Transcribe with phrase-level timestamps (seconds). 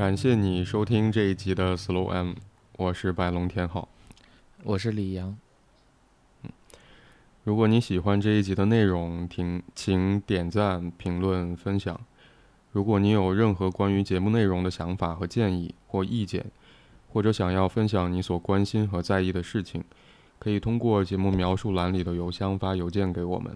[0.00, 2.32] 感谢你收听这一集的 Slow M，
[2.78, 3.86] 我是白龙天浩。
[4.64, 5.36] 我是李阳。
[7.44, 12.00] 如果你喜欢这一集的内容，请请点赞、评论、分享。
[12.72, 16.46] 如果你有任何关于节目内容的想法和建议或意见，
[17.12, 19.84] 或者想要分享你所关心和在意的事情，
[20.38, 23.54] 可以通过节目描述栏里的邮箱发邮件给我们。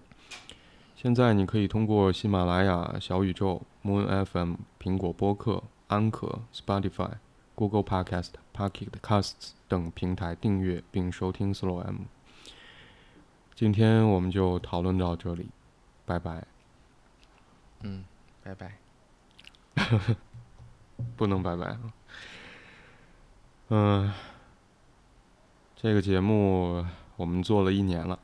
[0.95, 7.13] 现在你可以通过喜马拉雅、小宇宙、Moon FM、苹果播客、安可、Spotify、
[7.53, 11.95] Google Podcast、Pocket Casts 等平台订阅并收听 Slow M。
[13.53, 15.49] 今天我们就讨论到这里，
[16.05, 16.45] 拜拜。
[17.81, 18.03] 嗯，
[18.43, 18.77] 拜拜。
[21.15, 21.93] 不能拜拜啊。
[23.69, 24.13] 嗯，
[25.75, 28.19] 这个节目我们做了一年了。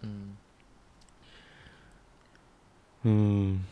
[0.00, 0.36] 嗯
[3.02, 3.64] 嗯，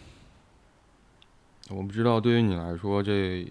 [1.70, 3.48] 我不知道对于你来说，这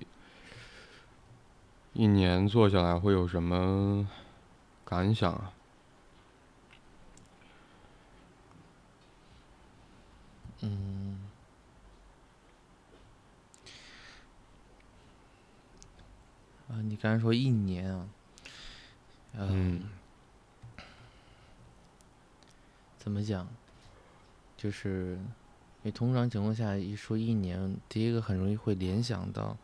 [1.94, 4.08] 一年做下来会有什么
[4.84, 5.54] 感想啊？
[10.62, 11.30] 嗯，
[16.68, 18.06] 啊，你刚才说一年啊，
[19.38, 19.90] 嗯
[22.98, 23.48] 怎么讲？
[24.58, 25.18] 就是
[25.82, 29.58] 你通常情况下一说一年，第一个很容易会联想到，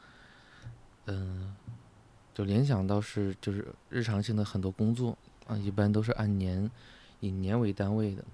[1.05, 1.55] 嗯、
[2.33, 6.69] 就联想到是就是日常性的很多工作啊，一般都是按年
[7.19, 8.25] 以年为单位的，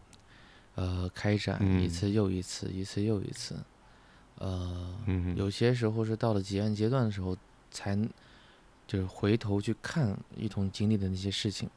[0.76, 3.56] 呃，开展一嗯次又一次，一次又一次，
[4.38, 7.36] 呃，嗯有些时候是到了结案阶段的时候，
[7.72, 7.98] 才
[8.86, 11.70] 就是回头去看一同经历的那些事情，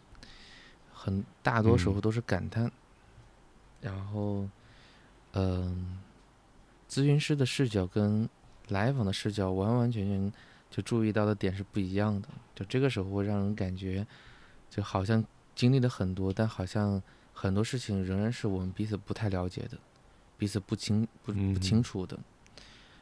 [0.92, 2.70] 很大多时候嗯都是感叹。
[3.80, 4.48] 然后，
[5.34, 6.00] 嗯、
[6.88, 8.28] 咨询师的视角跟
[8.68, 10.32] 来访的视角完完全全
[10.70, 14.06] 就注意到的点是不一样的，就这个时候会让人感觉，
[14.70, 19.78] 就好像经历了很多，但好像很多事情仍然是我们彼此不太了解的，
[20.38, 22.18] 彼此不清不不嗯清楚的。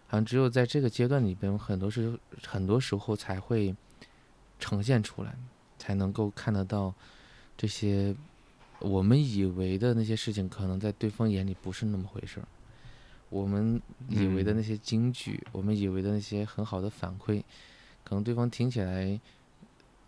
[0.07, 3.75] 好像只有在这个阶段里边，很多时很多时候才会
[4.59, 5.35] 呈现出来，
[5.79, 6.93] 才能够看得到
[7.57, 8.15] 这些
[8.83, 12.47] 我们以为的那些事情，可能在对方眼里不是那么回事儿。
[13.31, 17.43] 我们以为的嗯那些金句，我们以为的那些很好的反馈，
[18.05, 19.19] 可能对方听起来，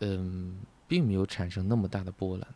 [0.00, 2.46] 嗯，并没有产生那么大的波澜，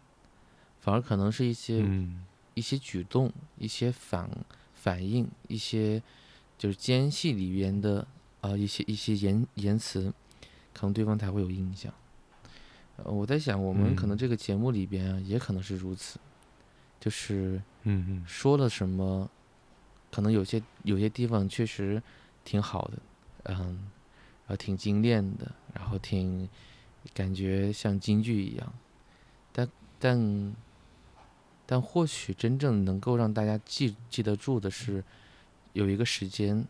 [0.81, 4.29] 反而可能是一些嗯一些举动、一些反
[4.75, 6.03] 反应、一些
[6.59, 8.01] 就是间隙里边的
[8.43, 10.13] 啊、呃一些一些言言辞，
[10.75, 11.93] 可能对方才会有印象。
[13.05, 14.19] 呃，我在想，我们可能嗯。
[14.19, 16.19] 这个节目里边啊，也可能是如此，
[16.99, 18.25] 就是嗯嗯。
[18.27, 19.29] 说了什么，
[20.11, 22.03] 可能有些有些地方确实
[22.45, 22.99] 挺好的，
[23.45, 23.57] 嗯，
[24.47, 26.49] 然后挺精炼的，然后挺
[27.15, 28.73] 感觉像京剧一样，
[29.53, 30.55] 但但
[31.67, 35.05] 但或许真正能够让大家记记得住的是，
[35.73, 36.67] 有一个时间，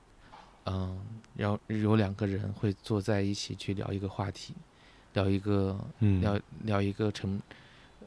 [0.67, 1.01] 嗯，
[1.35, 4.55] 然后有两个人会坐在一起去聊一个话题，
[5.19, 6.21] 聊一个嗯。
[6.21, 7.41] 聊聊一个成，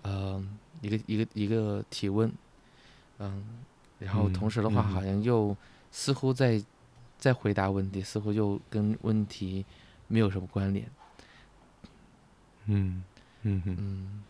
[0.04, 0.42] 呃，
[0.82, 2.32] 一个一个一个提问，
[3.20, 3.44] 嗯，
[4.00, 4.84] 然后同嗯时的话，嗯。
[4.94, 5.56] 好像又
[5.92, 6.64] 似乎在
[7.18, 9.66] 在回答问题，似乎又跟问题
[10.08, 10.90] 没有什么关联，
[12.68, 13.04] 嗯
[13.44, 14.24] 嗯嗯，嗯。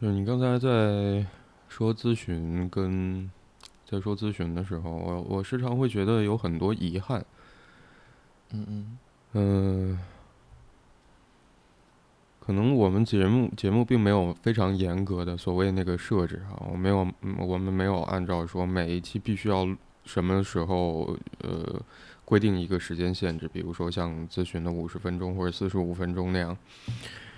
[0.00, 1.26] 就是你刚才在
[1.68, 3.30] 说咨询跟
[3.84, 7.24] 在说咨询的时候，我我时常会觉得有很多遗憾。
[8.52, 8.98] 嗯嗯。
[9.32, 9.98] 嗯、
[12.40, 19.68] 可能我们节目节目并没有非常严格的所谓那个设置哈，我没有，嗯我们没有按照说每一期必须要
[20.04, 21.80] 什么时候呃
[22.24, 26.56] 规定一个时间限制，比如说像咨询的五十分钟或者四十五分钟那样。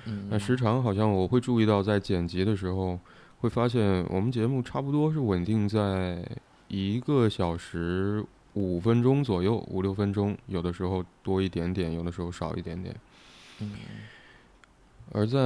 [0.07, 2.99] 嗯，那时长好像我会注意到，在剪辑的时候，
[3.41, 6.27] 会发现我们节目差不多是稳定在
[6.69, 8.25] 一个小时
[8.55, 12.95] 五分钟左右，五六分钟，有的时候多一点点，有的时候少一点点。
[13.61, 13.71] 嗯
[15.11, 15.39] 而在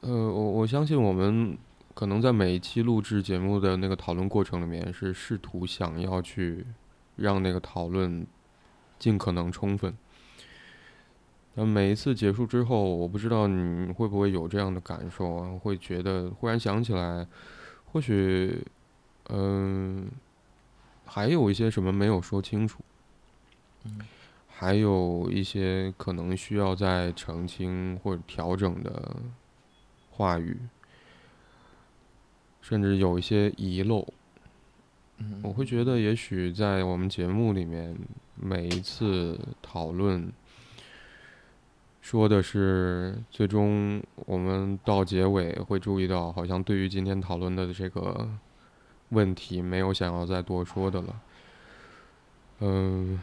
[0.00, 1.56] 呃，我我相信我们
[1.94, 6.66] 可能在每一期录制节目的那个讨论过程里面，是试图想要去
[7.16, 8.26] 让那个讨论
[8.98, 9.96] 尽可能充分。
[11.54, 15.58] 那每一次结束之后，我不知道你会不会有这样的感受啊？
[15.62, 17.26] 会觉得忽然想起来，
[17.90, 18.62] 或许，
[19.30, 20.06] 嗯、
[21.06, 22.82] 还有一些什么没有说清楚，
[23.84, 23.98] 嗯
[24.58, 29.16] 还有一些可能需要再澄清或者调整的
[30.10, 30.58] 话语，
[32.62, 34.06] 甚至有一些遗漏。
[35.18, 37.94] 嗯，我会觉得，也许在我们节目里面，
[38.34, 40.32] 每一次讨论
[42.00, 48.26] 说的是，最终我们到结尾会注意到，好像对于今天讨论的这个
[49.10, 51.20] 问题，没有想要再多说的了。
[52.60, 53.20] 嗯，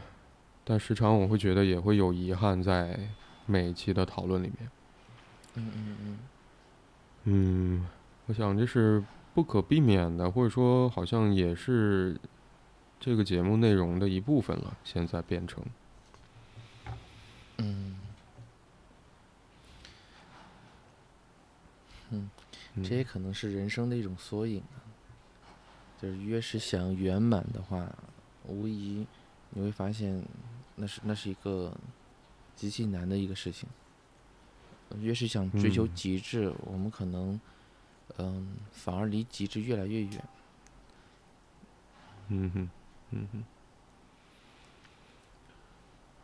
[0.64, 3.00] 但时常我会觉得也会有遗憾在
[3.46, 4.70] 每一期的讨论里面。
[5.56, 6.20] 嗯嗯嗯。
[7.26, 7.88] 嗯，
[8.28, 12.20] 我想这是不可避免的，或者说好像也是
[13.00, 14.76] 这个节目内容的一部分了。
[14.84, 15.64] 现在变成，
[17.58, 18.00] 嗯，
[22.12, 22.30] 嗯，
[22.84, 24.84] 这也可能是人生的一种缩影啊。
[26.02, 27.90] 就是越是想圆满的话，
[28.46, 29.08] 无疑
[29.52, 30.22] 你会发现，
[30.76, 31.76] 那是那是一个
[32.56, 33.68] 极其难的一个事情。
[35.02, 37.40] 越是想追求极致，我们可能，
[38.18, 40.24] 嗯，反而离极致越来越远。
[42.28, 42.70] 嗯哼，
[43.10, 43.44] 嗯哼，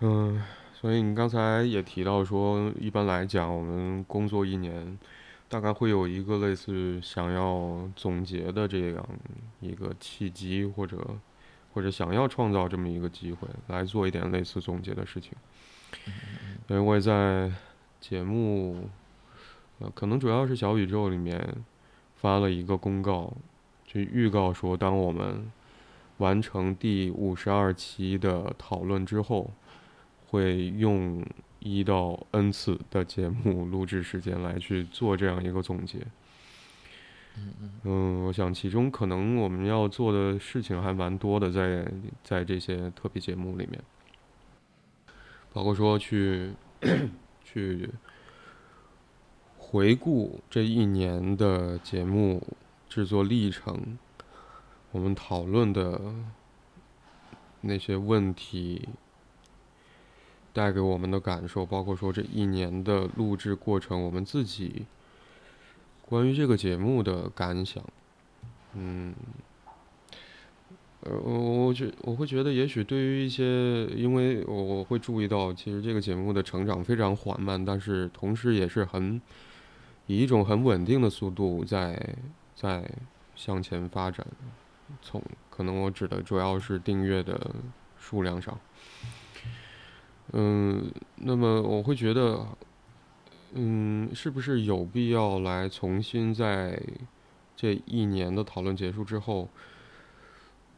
[0.02, 0.44] 嗯，
[0.74, 5.00] 所以你刚才也提到说，一般来讲，我们工作一年，
[5.48, 9.10] 大概会有一个类似想要总结的这样
[9.62, 11.18] 一个契机，或者
[11.74, 15.34] 或者想要创造这么一个机会，来做一点类似总结的事情。
[16.68, 17.52] 因为我也在。
[18.02, 18.88] 节目，
[19.80, 21.54] 呃，可能主要是小宇宙里面
[22.16, 23.34] 发了一个公告，
[23.86, 25.52] 就预告说，当我们
[26.20, 29.52] 完成第五十二期的讨论之后，
[30.28, 31.22] 会用
[31.60, 36.00] 一到 n 次的节目录制时间来去做这样一个总结。
[37.84, 38.26] 嗯。
[38.26, 41.92] 我想其中可能我们要做的事情还蛮多的，在
[42.24, 43.82] 在这些特别节目里面，
[45.54, 46.54] 包括说去。
[47.44, 47.90] 去
[49.58, 52.42] 回顾这一年的节目
[52.88, 53.98] 制作历程，
[54.92, 56.00] 我们讨论的
[57.62, 58.88] 那些问题
[60.54, 64.86] 带给我们的感受，包括说这一年的录制过程，我们自己
[66.10, 67.84] 关于这个节目的感想，
[68.74, 69.14] 嗯。
[71.02, 79.22] 呃，我我觉我会觉得，也许对于一些，因为我我会注意到，其实这个节目的成长非常缓慢，但是同时也是很
[80.08, 82.18] 以一种很稳定的速度在
[82.54, 82.84] 在
[83.34, 84.28] 向前发展。
[85.02, 87.50] 从可能我指的主要是订阅的
[87.98, 88.60] 数量上，
[90.34, 92.46] 嗯，那么我会觉得，
[93.54, 96.82] 嗯，是不是有必要来重新在
[97.56, 99.50] 这一年的讨论结束之后？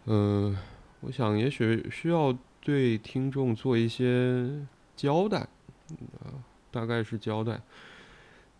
[0.05, 0.57] 嗯，
[1.01, 4.49] 我想也许需要对听众做一些
[4.95, 5.39] 交代，
[6.19, 6.39] 啊，
[6.71, 7.61] 大概是交代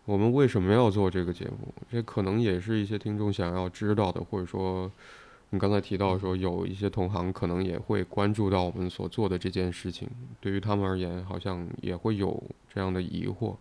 [0.04, 1.72] 我们为什么要做这个节目。
[1.90, 4.90] 这可能也是一些听众想要知道的，或者说
[5.50, 10.08] 你刚才提到说有一些同行可能也会关注到我们所做的这件事情，
[10.40, 12.42] 对于他们而言好像也会有
[12.72, 13.56] 这样的疑惑。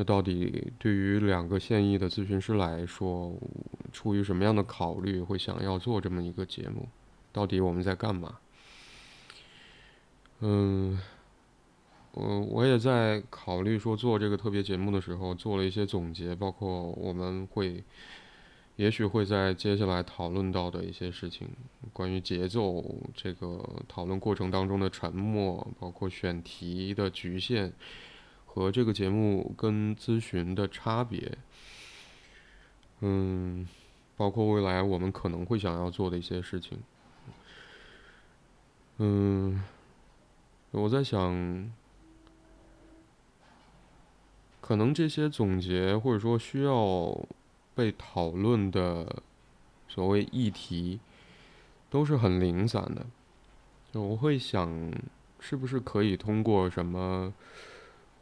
[0.00, 3.34] 那到底对于两个现役的咨询师来说，
[3.92, 6.88] 出于什么样的考虑会想要做这么一个节目？
[7.32, 8.38] 到底我们在干嘛？
[10.38, 11.00] 嗯，
[12.12, 17.82] 我我也在考虑说做这个特别节目的时候做了一些总结，包括我们会
[18.76, 21.48] 也许会在接下来讨论到的一些事情，
[21.92, 22.84] 关于节奏
[23.16, 27.72] 这个讨论过程当中的沉默，包括选题的局限。
[28.58, 31.38] 和这个节目跟咨询的差别，
[32.98, 33.68] 嗯，
[34.16, 36.76] 包括未来我们可能会想要做的一些事情，
[38.96, 39.62] 嗯，
[40.72, 41.72] 我在想，
[44.60, 47.16] 可能这些总结或者说需要
[47.76, 49.22] 被讨论的
[49.86, 50.98] 所谓议题，
[51.88, 53.06] 都是很零散的，
[53.92, 54.92] 就我会想，
[55.38, 57.32] 是不是可以通过什么？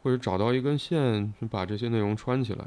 [0.07, 2.65] 或者找到一根线，把这些内容串起来。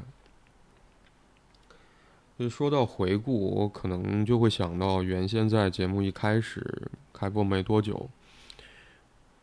[2.37, 6.63] 就说到回顾，我可能就会想到原先在节目一开始
[7.11, 8.07] 开播没多久，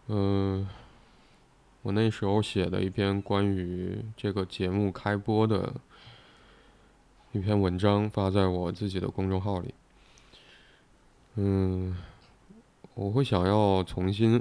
[0.06, 0.68] 嗯，
[1.82, 5.74] 我那时候写的一篇关于这个节目开播的
[7.32, 9.74] 一篇文章，发在我自己的公众号里。
[11.34, 11.96] 嗯，
[12.94, 14.40] 我会想要重新。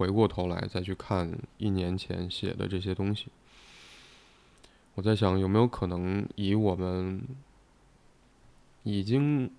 [0.00, 3.26] 回过头来再去看一年前写的这些东西，
[4.94, 7.22] 我在想有没有可能以我们
[8.82, 9.50] 已经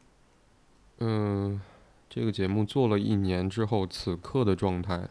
[0.98, 1.62] 嗯
[2.10, 5.08] 这个节目做了一年之后此刻的状态，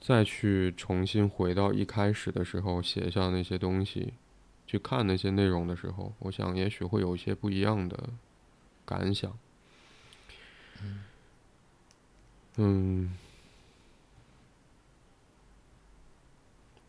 [0.00, 4.14] 再去重新回到一开始的时候写下那些东西，
[4.66, 8.08] 去看那些内容的时候，我想也许会有一些不一样的
[8.86, 9.38] 感想。
[12.56, 13.14] 嗯。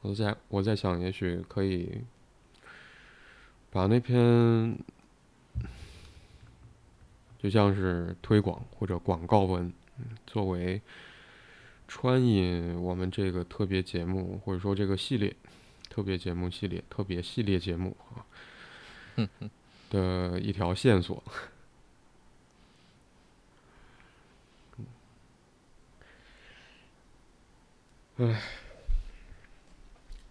[0.07, 2.01] 我在我在想，也许可以
[3.69, 4.79] 把那篇
[7.37, 9.73] 就像是推广或者广告文，
[10.25, 10.81] 作为
[11.89, 15.35] 穿引我们这个特别节目，或者说这个系列
[15.89, 19.27] 特别节目系列特别系列节目啊
[19.89, 21.21] 的一条线索。
[28.15, 28.41] 唉，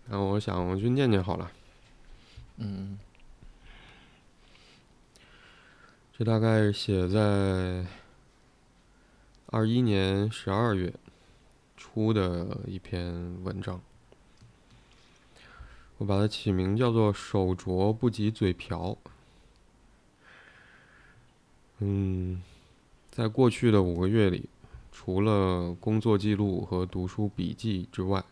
[0.08, 1.50] 那我想我去念念好了。
[2.58, 2.98] 嗯
[6.16, 7.84] 这大概写在
[9.46, 10.92] 二一年十二月
[11.76, 13.80] 初的一篇文章，
[15.98, 18.96] 我把它起名叫做“手拙不及嘴瓢”。
[21.80, 22.42] 嗯，
[23.10, 24.48] 在过去的五个月里，
[24.90, 28.24] 除了工作记录和读书笔记之外，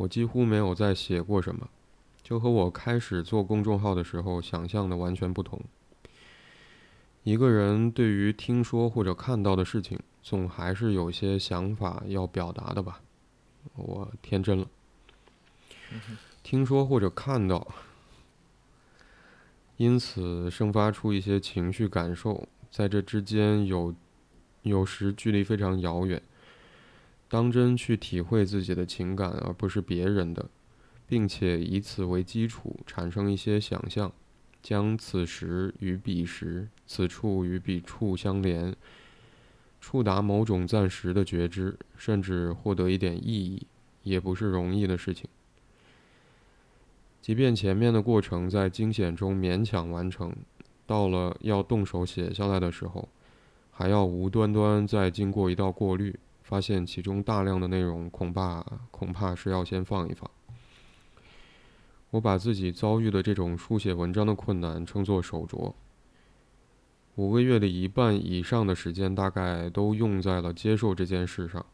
[0.00, 1.68] 我几乎没有再写过什么，
[2.22, 5.60] 就和我开始做公众号的时候想象的完全不同。
[7.22, 13.02] 一个人对于听说或者看到的事情，总还是有些想法要表达的吧？
[13.76, 14.66] 我天真了。
[16.42, 17.68] 听说或者看到，
[19.76, 23.94] 因此生发出一些情绪感受，在这之间有
[24.62, 26.22] 有时距离非常遥远。
[27.30, 30.50] 当真去体会自己的情感，而不是别人的，
[31.06, 34.12] 并且以此为基础产生一些想象。
[34.60, 38.74] 将此时与彼时、此处与彼处相连，
[39.80, 43.66] 触达某种暂时的觉知，甚至获得一点意义，
[44.02, 45.30] 也不是容易的事情。
[47.22, 50.34] 即便前面的过程在惊险中勉强完成，
[50.84, 53.08] 到了要动手写下来的时候，
[53.70, 56.18] 还要无端端再经过一道过滤，
[56.50, 60.28] 发现其中大量的内容恐怕恐怕是要先放一放。
[62.10, 65.72] 我把自己遭遇的这种书写文章的困难称作手镯。
[67.14, 71.64] 五个月的一半以上的时间，大概都用在了接受这件事上。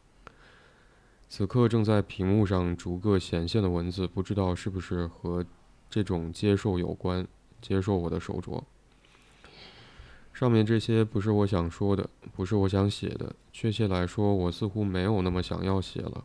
[1.26, 5.42] 此刻正在屏幕上逐个显现的文字，不知道是不是和
[5.88, 7.26] 这种接受有关？
[7.62, 8.62] 接受我的手镯。
[10.36, 13.34] 上面这些不是我想说的，不是我想写的。
[13.54, 16.22] 确切来说，我似乎没有那么想要写了，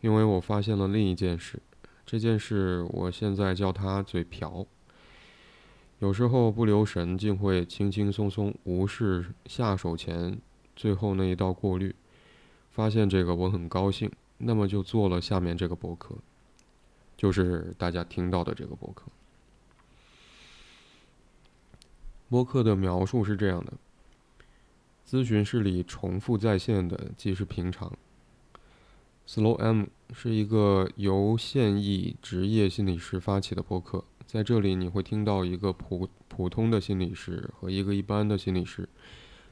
[0.00, 1.60] 因为我发现了另一件事。
[2.04, 4.64] 这件事，我现在叫它嘴瓢。
[5.98, 10.38] 有时候不留神，竟会轻轻松松无视下手前
[10.76, 11.92] 最后那一道过滤。
[12.70, 16.14] 发现这个，我很高兴，那么就做了下面这个博客，
[17.16, 19.06] 就是大家听到的这个博客。
[22.28, 23.72] 播客的描述是这样的：
[25.08, 27.92] 咨询室里重复在线的，即是平常。
[29.28, 38.88] Slow M 是一个由现役职业心理师发起的播客，在这里你会听到一个普普通的心理师和一个一般的心理师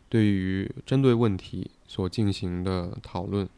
[0.08, 3.48] 对于针对问题所进行的讨论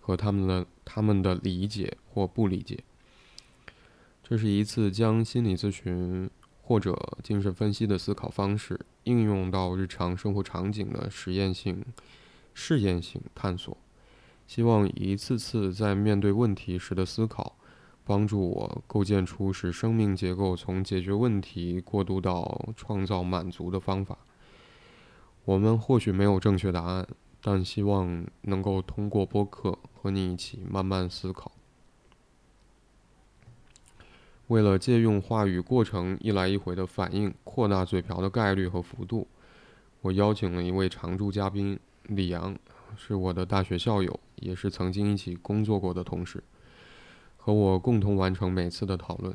[0.00, 2.78] 和他们的他们的理解或不理解。
[4.22, 6.30] 这是一次将心理咨询
[6.70, 11.84] 或者精神分析的思考方式应用到日常生活场景的实验性、
[12.54, 13.76] 试验性探索。
[14.46, 17.56] 希望一次次在面对问题时的思考，
[18.04, 24.16] 帮助我构建出使生命结构从解决问题过渡到创造满足的方法。
[25.44, 27.04] 我们或许没有正确答案，
[27.42, 31.50] 但希望能够通过播客和你一起慢慢思考。
[34.50, 39.28] 为了借用话语过程一来一回的反应，扩大嘴瓢的概率和幅度，
[40.00, 41.78] 我邀请了一位常驻嘉宾
[42.08, 42.56] 李阳。
[42.96, 46.42] 是我的大学校友，也是曾经一起工作过的同事，
[47.36, 49.32] 和我共同完成每次的讨论。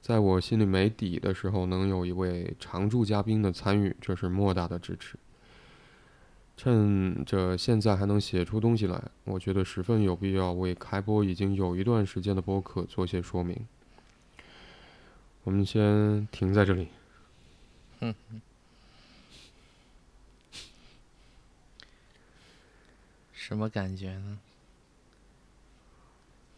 [0.00, 5.16] 在我心里没底的时候，能有一位常驻嘉宾的参与，这是莫大的支持。
[6.56, 13.64] 趁着现在还能写出东西来，我觉得十分有必要为开播已经有一段时间的播客做些说明。
[15.44, 16.88] 我们先停在这里。
[18.00, 18.14] 嗯。
[23.32, 24.38] 什么感觉呢？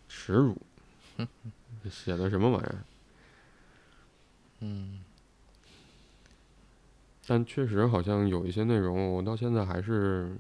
[0.09, 0.57] 耻辱！
[1.91, 2.85] 写的什么玩意儿？
[4.61, 5.05] 嗯。
[7.27, 10.37] 但确实好像有一些内容，我到现在还是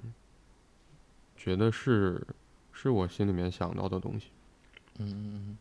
[1.36, 2.24] 觉得是
[2.72, 4.28] 是我心里面想到的东西。
[4.98, 5.58] 嗯嗯嗯。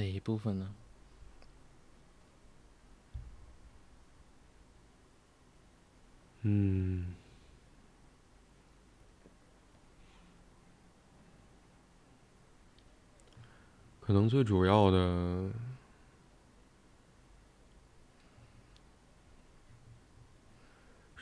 [0.00, 0.74] 哪一部分呢？
[6.40, 7.14] 嗯。
[14.00, 15.50] 可能最主要的。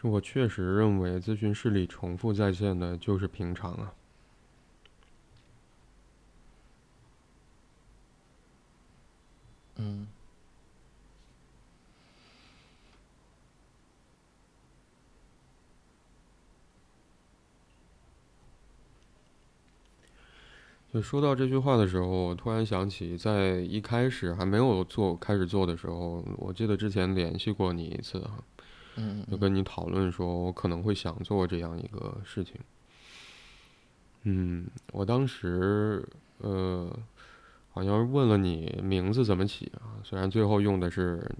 [0.00, 3.92] 是我确实认为咨询室里重复在线的就是平常啊。
[9.78, 10.06] 嗯。
[20.90, 28.42] 就说到这句话的时候，我突然想起，在一开始还没有做开始做的时候，我记得之前联系过你一次哈。
[28.96, 32.56] 嗯就跟你讨论说，我可能会想做这样一个事情。
[34.22, 36.02] 嗯，我当时
[36.38, 36.90] 呃，
[37.70, 40.02] 好像是问了你名字怎么起啊？
[40.02, 41.30] 虽然最后用的是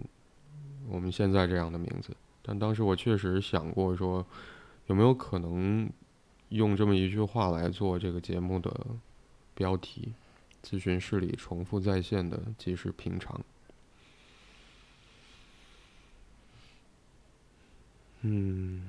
[0.88, 4.24] 我们现在这样的名字，但当时我确实想过说，
[4.86, 5.90] 有没有可能
[6.50, 8.86] 用这么一句话来做这个节目的
[9.54, 10.12] 标题：
[10.62, 13.40] 咨询室里重复在线的即是平常。
[18.22, 18.82] 嗯，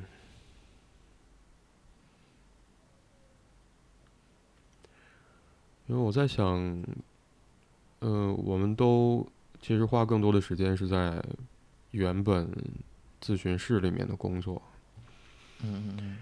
[5.87, 6.83] 因为我在想，
[7.99, 9.27] 呃，我们都
[9.61, 11.23] 其实花更多的时间是在
[11.91, 12.51] 原本
[13.21, 14.61] 咨询室里面的工作。
[15.63, 16.17] 嗯嗯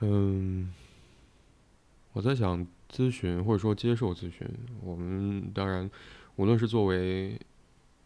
[0.00, 0.74] 嗯。
[2.12, 4.48] 我在想，咨询或者说接受咨询，
[4.82, 5.90] 我们当然，
[6.36, 7.38] 无论是作为。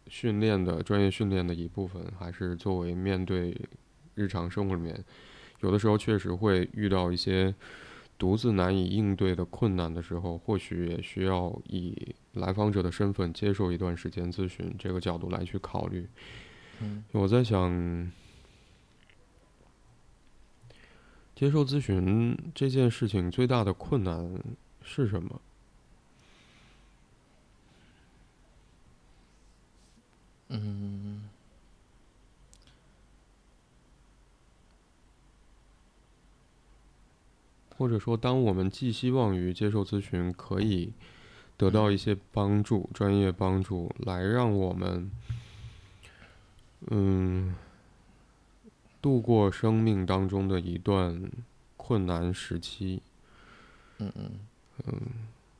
[0.09, 3.57] 训练的专业训练的一部分，还是作为面对
[4.15, 5.01] 日常生活里面，
[5.61, 7.55] 有的时候确实会遇到一些
[8.23, 16.07] 独自难以应对的困难的时候，或许也需要以来访者的身份接受一段时间咨询这个角度来去考虑。
[16.79, 18.09] 嗯，我在想，
[21.35, 24.41] 接受咨询这件事情最大的困难
[24.81, 25.41] 是什么？
[30.47, 31.12] 嗯，
[37.83, 40.93] 或者说，当我们寄希望于接受咨询可以
[41.57, 45.11] 得到一些帮助、专业帮助，来让我们
[46.91, 47.53] 嗯
[49.01, 51.29] 度过生命当中的一段
[51.75, 53.01] 困难时期，
[53.97, 54.31] 嗯嗯。
[54.85, 55.01] 嗯，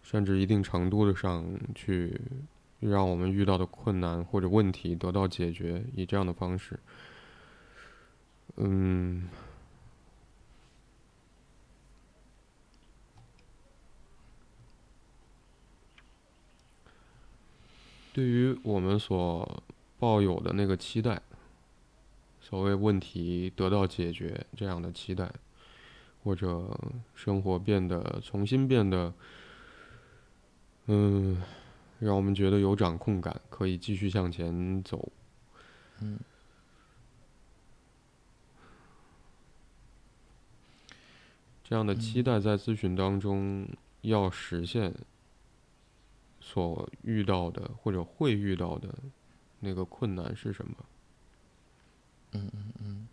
[0.02, 2.22] 甚至一定程度的上去。
[2.80, 6.80] 让我们遇到的困难或者问题得到解决，以这样的方式，
[8.58, 9.30] 嗯，
[18.14, 19.64] 对于我们所
[20.00, 21.22] 抱有的那个期待，
[22.40, 25.30] 所谓问题得到解决这样的期待，
[26.24, 26.80] 或者
[27.14, 29.14] 生活变得重新变得，
[30.86, 31.42] 嗯。
[32.00, 35.10] 让我们觉得有掌控感，可以继续向前走。
[36.02, 36.20] 嗯，
[41.64, 43.66] 这样的期待在咨询当中
[44.02, 44.94] 要实现，
[46.46, 48.94] 所遇到的或者会遇到的
[49.62, 50.76] 那个困难是什么？
[52.34, 53.08] 嗯嗯嗯。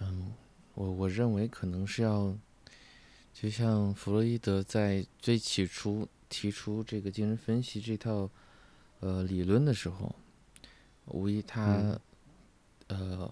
[0.00, 0.32] 嗯
[0.74, 2.34] 我我认为可能是要，
[3.34, 8.30] 就像弗洛伊德在最起初提出这个精神分析这套
[9.00, 10.14] 呃理论的时候，
[11.10, 11.98] 无疑他
[12.88, 13.30] 呃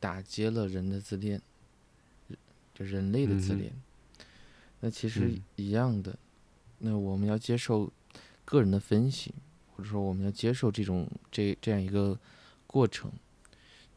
[0.00, 1.40] 打击了人的自恋，
[2.74, 3.72] 就人类的自恋。
[4.80, 6.18] 那其实一样的，
[6.78, 7.92] 那我们要接受
[8.44, 9.34] 个人的分析，
[9.74, 12.18] 或者说我们要接受这种这这样一个
[12.66, 13.10] 过程。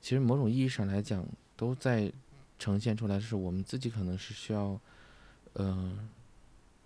[0.02, 2.12] 其实某种意义上来讲，都在。
[2.62, 4.80] 呈现出来是我们自己可能是需要，
[5.54, 6.08] 嗯，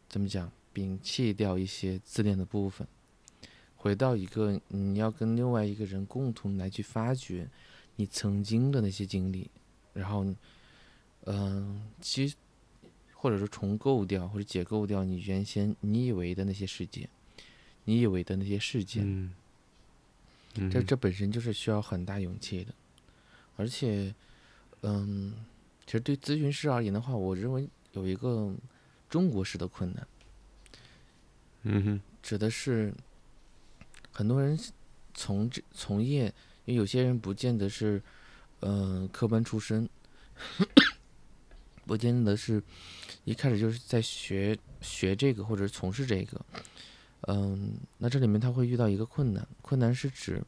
[0.08, 0.50] 怎么讲？
[0.74, 2.88] 摒弃掉一些自恋的部分，
[3.86, 7.48] 回到一个你要跟另外一个人共同来去发掘
[7.98, 9.48] 你曾经的那些经历，
[9.94, 10.26] 然后，
[11.26, 12.36] 嗯，其实
[13.14, 17.08] 或者说重构掉或者解构掉你原先你以为的那些世界，
[17.84, 19.32] 你以为的那些事件，
[20.72, 22.74] 这这本身就是需要很大勇气的，
[23.56, 24.16] 而且，
[24.82, 25.46] 嗯。
[25.86, 28.52] 其实对咨询师而言的话，我认为有一个
[29.08, 30.08] 中国式的困难。
[31.62, 32.92] 嗯哼，指的是
[34.16, 34.58] 很多人
[35.14, 38.02] 从这从业，因为有些人不见得是
[38.62, 39.90] 嗯科班出身，
[41.86, 42.64] 不见得是
[43.26, 46.40] 一开始就是在学学这个或者从事这个。
[47.28, 50.42] 嗯，那这里面他会遇到一个困难，困难是指，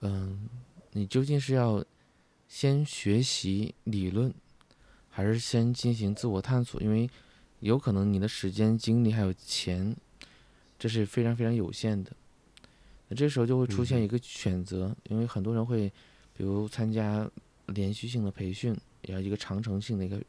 [0.00, 0.48] 嗯，
[0.90, 1.84] 你究竟是要
[2.48, 4.34] 先学习理论，
[5.08, 6.80] 还是先进行自我探索？
[6.80, 7.08] 因为
[7.60, 9.96] 有可能你的时间、精力还有钱，
[10.76, 12.10] 这是非常非常有限的。
[13.10, 15.92] 那这时候就会出现一个选择，因为很多人会，
[16.32, 17.30] 比如参加
[17.66, 20.22] 连续性的培训，然后一个长程性的一个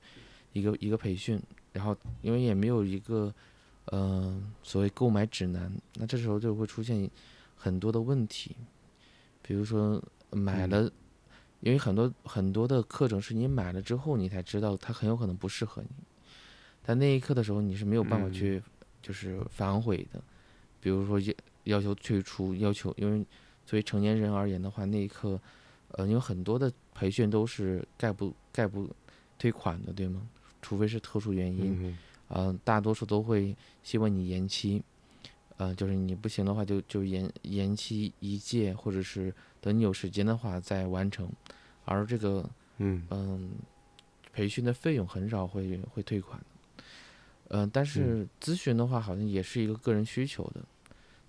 [0.52, 1.42] 一个一个培训，
[1.72, 3.34] 然后因为也没有一个。
[3.92, 7.10] 嗯，所谓购买指南，那这时候就会出现
[7.58, 8.56] 很多的问题，
[9.42, 10.84] 比如说买了，
[11.62, 15.90] 因为很多很多的课程是你买了之后你才知道它很有可能不适合你，
[16.84, 18.62] 但那一刻的时候你是没有办法去
[19.02, 20.22] 就是反悔的，
[20.80, 21.20] 比如说
[21.64, 23.26] 要要求退出，要求因为
[23.66, 25.40] 作为成年人而言的话，那一刻，
[25.90, 28.90] 呃，因为很多的培训都是概不概不
[29.38, 30.22] 退款的，对吗？
[30.62, 31.96] 除非是特殊原因。
[32.30, 34.82] 嗯，大多数都会希望你延期，
[35.58, 41.30] 呃，就是你不行的话，就就延延期一届，或者是等你有时间的话再完成。
[41.84, 43.52] 而这个，嗯嗯，
[44.32, 46.40] 培训的费用很少会会退款，
[47.50, 50.64] 嗯，但是咨询的话好像也是一个个人需求的，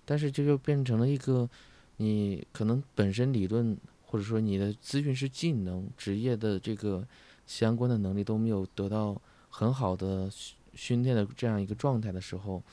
[0.05, 1.49] 但是这就变成了一个，
[1.97, 7.07] 你可能本身理论或者说你的咨询师技能、职业的这个
[7.45, 10.29] 相关的能力都没有得到很好的。
[10.75, 12.63] 训练的这样一个状态的时候，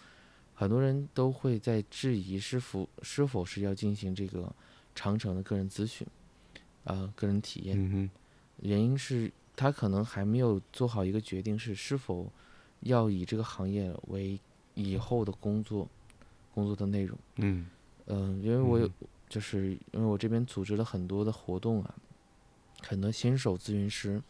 [0.54, 4.50] 很多人都会在质疑是否是否是要进行这个
[4.94, 6.06] 长程的个人咨询，
[6.84, 8.10] 啊，个人体验。
[8.62, 12.32] 原因是他可能还没有做好一个决定，是是否
[12.80, 14.40] 要以这个行业为
[14.72, 15.86] 以后的工作
[16.54, 17.18] 工作的内容。
[17.36, 17.66] 嗯
[18.06, 18.90] 嗯，因为我有，
[19.28, 21.94] 就是因为我这边组织了很多的活动啊，
[22.82, 24.22] 很多新手咨询师，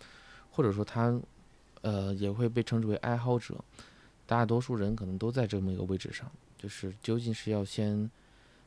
[0.51, 1.21] 或者说他。
[1.83, 3.57] 呃，也会被称之为爱好者，
[4.27, 7.97] 大多数人可能都在这么一个位置上，就是究竟是要先，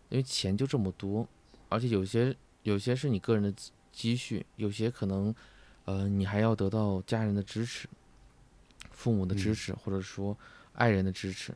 [0.09, 1.27] 因为钱就这么多，
[1.69, 3.53] 而且有些有些是你个人的
[3.91, 5.35] 积蓄，有些可能，
[5.85, 7.87] 呃，你还要得到家人的支持，
[8.89, 10.35] 父母的支持，或者说
[10.73, 11.53] 爱人的支持，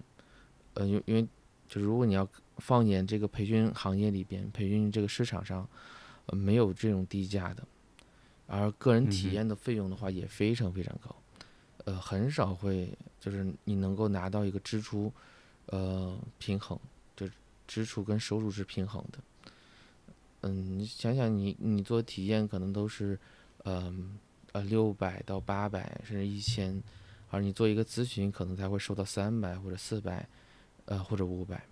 [0.75, 1.27] 呃，因因为
[1.67, 2.27] 就如果你要
[2.57, 5.67] 放眼这个培训行业里边，培训这个市场上，
[6.27, 7.63] 呃，没有这种低价的，
[8.47, 11.15] 而个人体验的费用的话也非常非常高。
[11.85, 15.11] 呃，很少会就是你能够拿到一个支出，
[15.67, 16.77] 呃，平衡，
[17.15, 17.29] 就
[17.67, 19.19] 支出跟收入是平衡的。
[20.41, 23.17] 嗯，你想想，你你做体验可能都是，
[23.63, 23.93] 呃
[24.51, 26.81] 呃六百到八百甚至一千，
[27.29, 30.27] 而你做一个咨询可能才会收到三百或者四百，
[30.87, 31.63] 呃或者五百。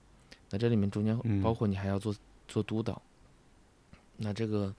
[0.51, 2.15] 那这里面中间包括你还要做
[2.47, 3.01] 做督导，
[4.15, 4.73] 那这个。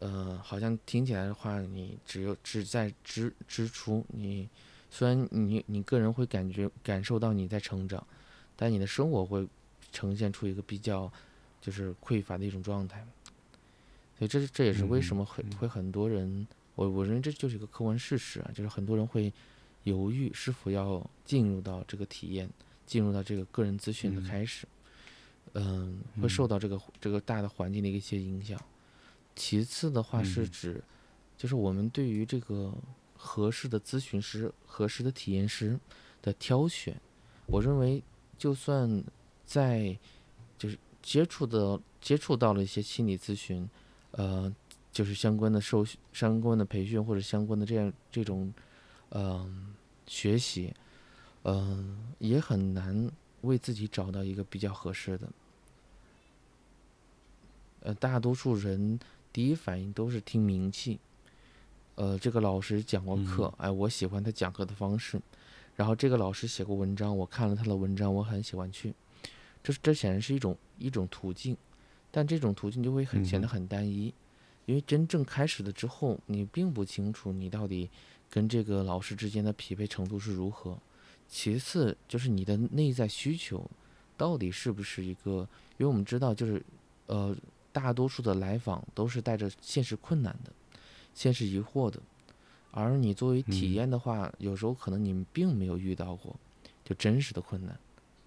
[0.00, 4.48] 呃，好像听起来的话，你只有只在支支出，你
[4.88, 8.06] 虽然你你个人会感觉感受到你在成长，
[8.54, 9.44] 但你的生活会
[9.90, 11.12] 呈现出一个比较
[11.60, 13.04] 就是匮乏的一种状态。
[14.16, 16.46] 所以这这也是为什么会会很多人，
[16.76, 19.32] 我我认为这就是一个客观事实啊，就是很多人会
[19.82, 22.48] 犹豫是否要进入到这个体验，
[22.88, 24.66] 进入到这个个人咨询的开始，
[25.52, 28.58] 嗯，会受到这个这个大的环境的一些影响。
[29.36, 30.82] 其次的话是指，
[31.36, 32.74] 就是我们对于这个
[33.14, 35.78] 合适的咨询师、合适的体验师
[36.20, 37.00] 的挑选，
[37.46, 38.02] 我认为
[38.36, 39.04] 就算
[39.44, 39.96] 在
[40.56, 43.68] 就是接触的接触到了一些心理咨询，
[44.12, 44.52] 呃，
[44.90, 48.52] 就是相关的受相关的培训或者相关的这样这种
[49.10, 49.74] 嗯
[50.06, 50.74] 学习，
[51.44, 53.10] 嗯，也很难
[53.42, 55.28] 为自己找到一个比较合适的。
[57.80, 58.98] 呃，大多数人。
[59.30, 60.98] 第一反应都是听名气，
[61.94, 65.20] 呃，这个老师讲过课，哎，我喜欢他讲课的方式，
[65.76, 68.94] 然后这个老师写过文章，我看了他的文章，我很喜欢去，
[69.62, 71.56] 这这显然是一种一种途径，
[72.10, 74.12] 但这种途径就会很显得很单一，
[74.64, 77.88] 因为真正开始了之后，你并不清楚你到底
[78.30, 80.76] 跟这个老师之间的匹配程度是如何，
[81.28, 83.70] 其次就是你的内在需求
[84.16, 86.62] 到底是不是一个，因为我们知道就是，
[87.06, 87.36] 呃。
[87.70, 90.50] 大多数的来访都是带着现实困难的、
[91.14, 92.00] 现实疑惑的，
[92.72, 96.34] 而你作为体验的话，有时候可能你们并没有遇到过
[96.84, 97.78] 就真实的困难，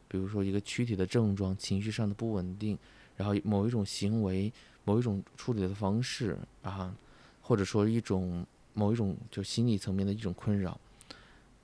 [0.08, 2.78] 比如说一个躯体的症状、情绪上的不稳定，
[3.18, 4.54] 然后某一种行为、
[4.86, 6.96] 某一种处理的方式啊，
[7.42, 10.80] 或者说一种某一种就心理层面的一种困扰。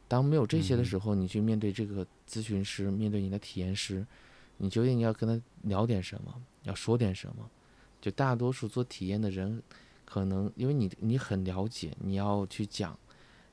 [0.07, 4.05] 当没有这些的时候，你去面对这个咨询师，面对你的体验师，
[4.57, 7.49] 你究竟要跟他聊点什么，要说点什么？
[7.99, 9.61] 就大多数做体验的人，
[10.05, 12.97] 可能因为你你很了解，你要去讲，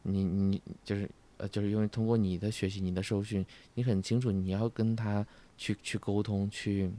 [0.03, 6.91] 你你就是呃就是因为通过你的学习、你的受训，你很清楚你要跟他去去沟通、去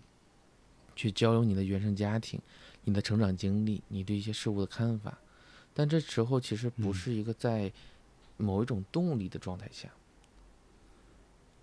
[0.96, 2.42] 去交流你的原生家庭、
[2.84, 5.18] 你的成长经历、你对一些事物的看法，
[5.74, 6.94] 但这时候其实不嗯。
[6.94, 7.72] 是一个在
[8.38, 9.90] 某一种动力的状态下。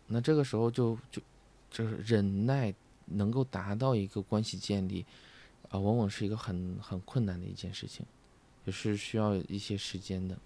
[0.06, 1.22] 那这个时候就就
[1.70, 2.74] 就是忍耐
[3.06, 5.04] 能够达到一个关系建立，
[5.70, 8.04] 啊、往往是一个很很困难的一件事情，
[8.64, 10.38] 也是需要一些时间的。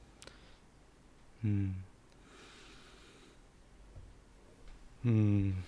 [1.41, 1.83] 嗯，
[5.03, 5.63] 嗯，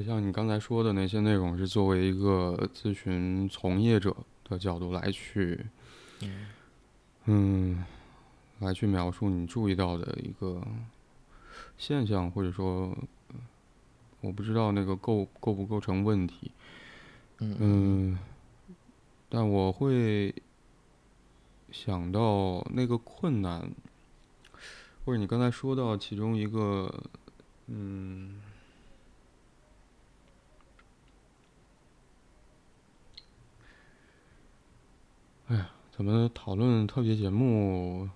[0.00, 5.66] 我像你刚才说的那些内容，是作为一个咨询从业者的角度来去，
[6.22, 6.46] 嗯。
[7.26, 7.84] 嗯，
[8.60, 10.66] 来去描述你注意到的一个
[11.76, 12.96] 现象，或者说，
[13.28, 13.34] 呃
[14.22, 16.50] 我不知道那个构构不构成问题，
[17.40, 17.56] 嗯。
[17.60, 18.18] 嗯，
[19.28, 20.34] 但我会
[21.70, 23.70] 想到那个困难，
[25.04, 27.04] 或者你刚才说到其中一个，
[27.66, 28.40] 嗯，
[35.48, 38.08] 哎呀，怎么讨论特别节目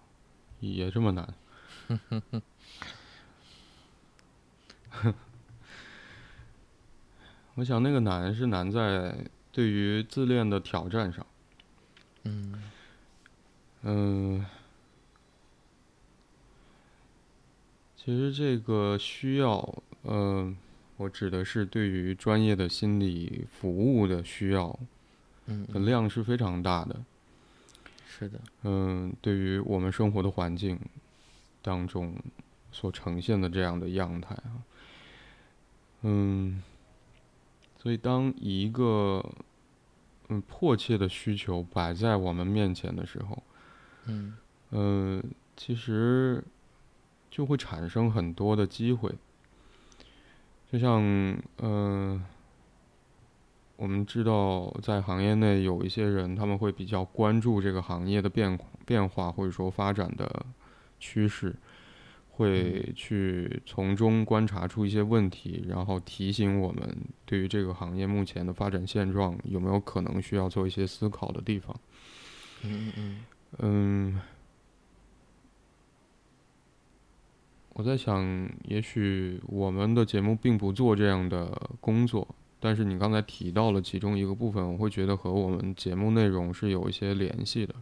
[0.61, 1.35] 也这么难？
[7.57, 9.15] 我想那个难是难在
[9.53, 11.27] 对于自恋的挑战上。
[12.23, 12.63] 嗯
[13.83, 14.47] 嗯，
[17.99, 20.57] 其实这个需要，嗯，
[20.97, 24.79] 我指的是对于专业的心理服务的需要
[25.45, 26.99] 嗯，的量是非常大的。
[28.17, 30.79] 是的，嗯，对于我们生活的环境
[31.61, 32.15] 当中
[32.71, 34.63] 所呈现的这样的样态啊，
[36.03, 36.63] 嗯，
[37.77, 39.25] 所以当一个
[40.29, 43.43] 嗯迫切的需求摆在我们面前的时候，
[44.07, 44.37] 嗯。
[44.77, 45.23] 嗯，
[45.57, 46.43] 其实
[47.31, 49.13] 就会产生很多的机会，
[50.73, 51.01] 就像
[51.59, 52.25] 嗯、
[53.85, 60.47] 我们知道在行业内有一些人，他们会比较关注这个行业的变变化或者说发展的
[60.99, 61.55] 趋势，
[62.31, 71.79] 会去从中观察出一些问题，然后提醒我们对于这个行业目前的发展现状有没有可能需要做一些思考的地方。
[72.63, 73.25] 嗯嗯
[73.59, 74.21] 嗯，
[77.75, 82.27] 我在想，也许我们的节目并不做这样的工作，
[82.65, 87.75] 但是你刚才提到了其中一个部分，我会觉得和我们节目内容是有一些联系的。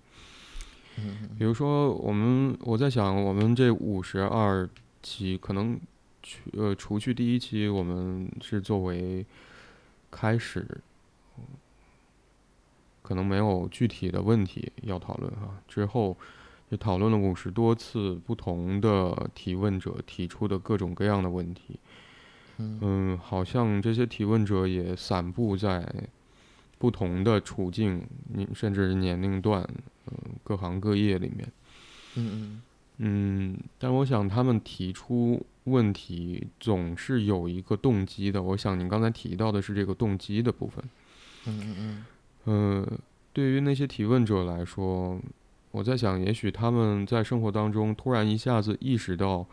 [1.38, 4.68] 比如说，我们我在想，我们这五十二
[5.00, 5.78] 期可能
[6.20, 9.24] 去呃，除去第一期，我们是作为
[10.10, 10.66] 开始，
[13.02, 15.62] 可能没有具体的问题要讨论哈。
[15.68, 16.16] 之后
[16.70, 21.78] 也讨论了五十多次不同的提问者提出的各种各样的问题。
[22.62, 25.84] 嗯嗯，好像这些提问者也散布在
[26.78, 29.62] 不同的处境，你甚至是年龄段，
[30.06, 30.12] 嗯、
[30.44, 31.52] 各行各业里面。
[32.16, 32.62] 嗯
[32.98, 38.42] 嗯，但我想他们提出问题总是有一个动机的。
[38.42, 40.84] 我想您刚才提到的是这个动机的部分。
[41.46, 42.04] 嗯嗯嗯
[42.44, 42.98] 嗯，
[43.32, 45.20] 对于那些提问者来说，
[45.70, 49.46] 我在想，也许他们在生活当中突然一下子意识到，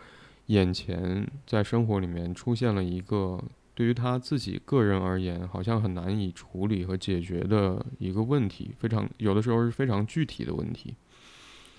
[0.49, 3.43] 眼前在生活里面出现了一个
[3.75, 10.95] 对于他自己个人而言好像很难以处理和解决的一个问题，非常有的时候是非常具体的问题。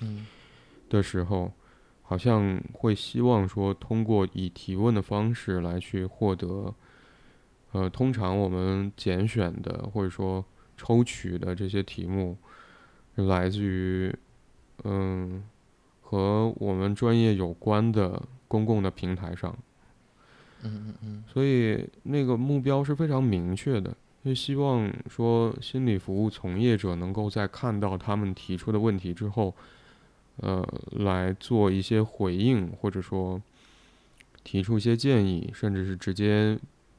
[0.00, 0.26] 嗯
[0.88, 1.52] 的时候，
[2.02, 6.74] 好像会希望说通过以提问的方式来去获得，
[7.72, 10.44] 呃，通常我们拣选的或者说
[10.76, 12.36] 抽取的这些题目，
[13.16, 14.12] 来自于
[14.84, 15.44] 嗯
[16.00, 19.56] 和我们专业有关的公共的平台上，
[20.62, 21.24] 嗯嗯嗯。
[21.32, 29.54] 所以那个目标是非常明确的，就希望说心理服务从业者能够在看到他们提出的问题之后，
[30.38, 33.40] 呃，来做一些回应，或者说
[34.42, 36.58] 提出一些建议，甚至是直接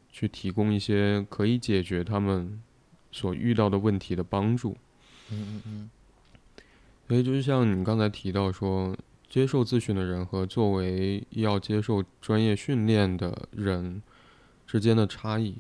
[0.10, 2.62] 去提供一些可以解决他们
[3.12, 4.78] 所遇到的问题的帮助。
[5.30, 5.90] 嗯嗯嗯。
[7.10, 8.96] 所以，就是像你刚才提到说，
[9.32, 14.04] 接受咨询的人和作为要接受专业训练的人
[14.68, 15.56] 之间的差异，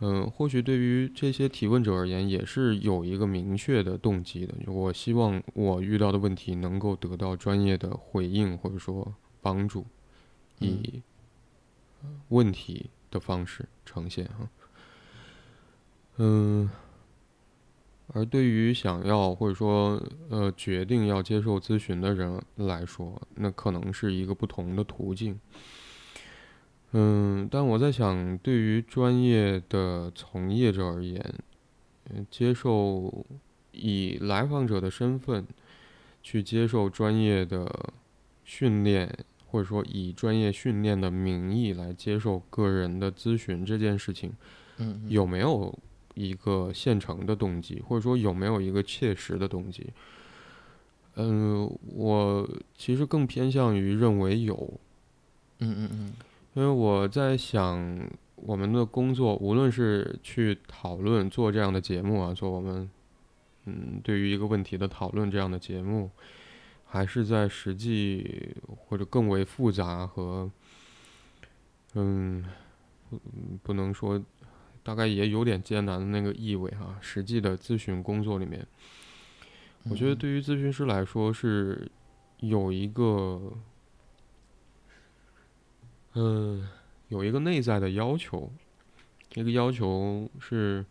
[0.00, 4.54] 嗯，或许对于这些提问者而言，也是有一个明确的动机的。
[4.66, 9.86] 我希望我遇到的问题能够得到专业的回应，或者说帮助，
[10.58, 11.00] 以
[12.28, 14.48] 问题的方式呈现哈。
[16.18, 16.68] 嗯，
[18.12, 25.38] 而对于想要或者说呃决定要接受咨询的人来说，那可能是一个不同的途径。
[26.92, 31.24] 嗯，但我在想，对于专业的从业者而言，
[32.28, 33.24] 接受
[33.70, 35.46] 以来访者的身份
[36.20, 37.92] 去接受专业的
[38.44, 39.08] 训练，
[39.46, 44.32] 或者说以专业训练的名义来接受个人的咨询这件事情，
[44.78, 45.72] 嗯有没有
[46.28, 49.86] 一个现成的动机，或者说有没有一个切实的动机？
[51.16, 54.54] 嗯，我其实更偏向于认为有。
[55.58, 56.12] 嗯嗯嗯。
[56.54, 62.90] 因为我在想，我们的工作，无论是去讨论做这样的节目啊，做我们
[63.66, 66.10] 嗯对于一个问题的讨论这样的节目，
[66.84, 70.50] 还是在实际或者更为复杂和
[71.94, 72.44] 嗯
[73.08, 73.20] 不
[73.62, 74.20] 不能说，
[74.90, 76.98] 大概也有点艰难的那个意味哈。
[77.00, 78.66] 实际的咨询工作里面，
[79.84, 81.88] 我觉得对于咨询师来说是
[82.40, 83.52] 有一个。
[86.14, 86.68] 嗯，
[87.06, 88.50] 有一个内在的要求，
[89.28, 90.84] 这个要求是，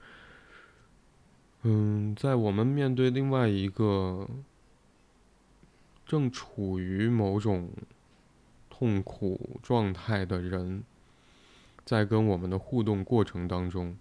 [1.64, 4.26] 嗯，在我们面对另外一个
[6.06, 7.70] 正处于某种
[8.70, 10.86] 痛苦状态的人，
[11.90, 13.98] 在跟我们的互动过程当中，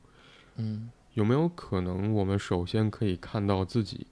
[0.56, 4.06] 嗯，有没有可能我们首先可以看到自己？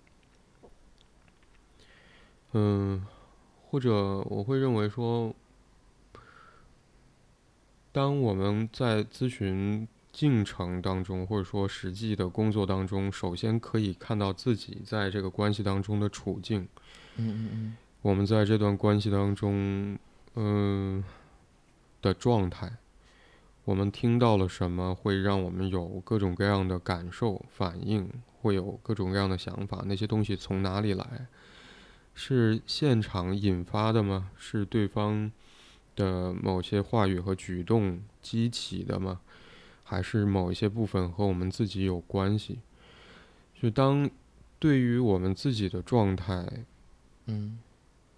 [2.52, 3.04] 嗯，
[3.66, 5.34] 或者我会认为说。
[7.92, 16.66] 当我们在咨询进程当中，或者说实际的工作当中，首先可以看到自己在这个关系当中的处境。
[17.16, 17.76] 嗯嗯嗯。
[18.00, 19.98] 我们在这段关系当中，
[20.34, 21.04] 嗯
[22.00, 22.70] 的状态，
[23.66, 28.08] 我们听到了什么，会让我们有各种各样的感受、反应，
[28.40, 29.82] 会有各种各样的想法。
[29.86, 31.26] 那些东西从哪里来？
[32.14, 34.30] 是现场引发的吗？
[34.36, 35.30] 是对方？
[35.96, 39.20] 的某些话语和举动激起的吗？
[39.82, 42.60] 还是某一些部分和我们自己有关系？
[43.60, 44.08] 就当
[44.60, 46.46] 对于我们自己的状态，
[47.24, 47.58] 嗯，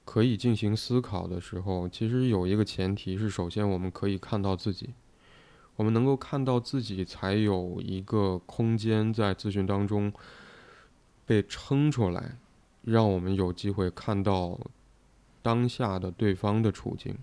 [0.05, 4.91] 可以进行思考的时候，其实有一个前提是：首先我们可以看到自己，
[5.79, 10.13] 我们能够看到自己，才有一个空间在咨询当中
[11.25, 12.37] 被撑出来，
[12.83, 14.59] 让我们有机会看到
[15.41, 17.17] 当下的对方的处境。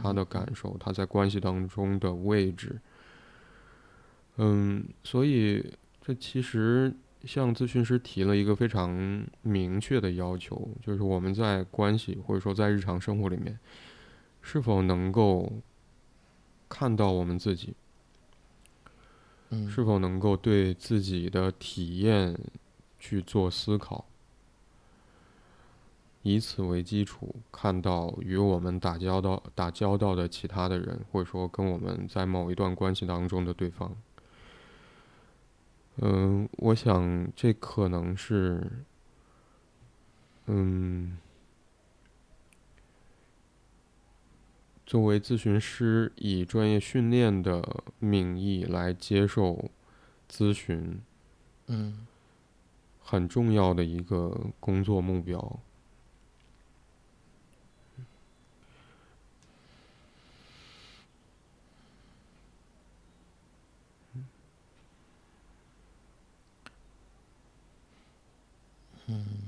[0.00, 2.80] 他的感受，他在关系当中的位置，
[4.38, 6.92] 嗯，所以这其实
[7.24, 13.58] 向咨询师提了一个非常明确的要求，就是我们在关系或者说在日常生活里面，
[14.40, 15.52] 是否能够
[16.72, 17.74] 看到我们自己，
[19.50, 22.34] 嗯，是否能够对自己的体验
[22.98, 24.06] 去做思考。
[26.22, 33.94] 以此为基础，看到与我们打交道、打交道的其他的人，或者说跟我们在某一段关系当中的对方。
[35.96, 38.66] 嗯，我想这可能是，
[40.46, 41.18] 嗯，
[44.92, 49.70] 作为咨询师以专业训练的名义来接受
[50.30, 51.00] 咨询，
[51.68, 52.06] 嗯，
[53.02, 55.60] 很重要的一个工作目标。
[69.06, 69.41] 嗯，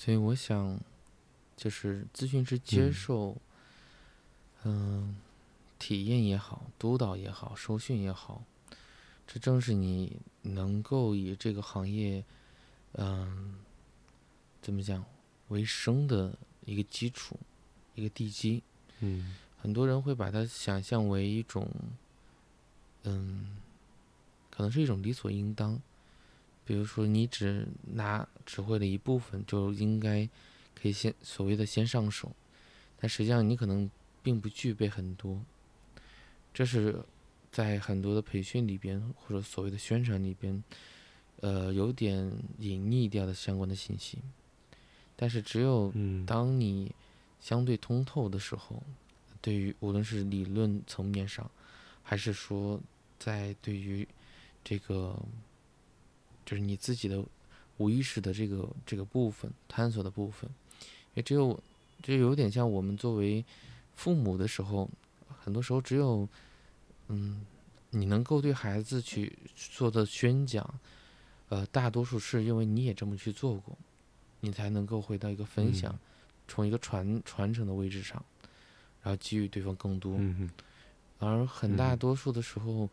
[0.00, 0.80] 所以我想，
[1.54, 3.36] 就是咨询师接受，
[4.62, 5.14] 嗯，
[5.78, 8.42] 体验也好，督导也好，受训也好，
[9.26, 12.24] 这正是你能够以这个行业，
[12.92, 13.56] 嗯，
[14.62, 15.04] 怎么讲，
[15.48, 16.34] 为生的
[16.64, 17.38] 一个基础，
[17.94, 18.62] 一个地基。
[19.00, 21.68] 嗯，很多人会把它想象为一种，
[23.02, 23.58] 嗯，
[24.48, 25.78] 可能是一种理所应当。
[26.70, 30.28] 比如说你只拿只会了一部分，就应该
[30.72, 32.30] 可以先所谓的先上手，
[32.96, 33.90] 但实际上你可能
[34.22, 35.42] 并不具备很多。
[36.54, 37.04] 这是
[37.50, 40.62] 在很多的培训里边或者所谓的宣传里边，
[41.40, 44.18] 呃，有点隐匿掉的相关的信息。
[45.16, 46.94] 但是只有嗯当你
[47.40, 48.80] 相对通透的时候，
[49.40, 51.50] 对于无论是理论层面上，
[52.04, 52.80] 还是说
[53.18, 54.06] 在对于
[54.62, 55.20] 这个
[56.44, 57.24] 就是你自己的
[57.78, 60.50] 无意识的这个这个部分探索的部分，
[61.14, 61.58] 也只有
[62.02, 63.44] 就有点像我们作为
[63.94, 64.88] 父母的时候，
[65.40, 66.28] 很多时候只有
[67.08, 67.44] 嗯，
[67.90, 70.74] 你能够对孩子去做的宣讲，
[71.48, 73.76] 呃，大多数是因为你也这么去做过，
[74.40, 75.98] 你才能够回到一个分享，嗯。
[76.52, 78.20] 从一个传传承的位置上，
[79.04, 80.16] 然后给予对方更多。
[80.18, 80.50] 嗯
[81.20, 82.90] 而很大嗯多数的时候，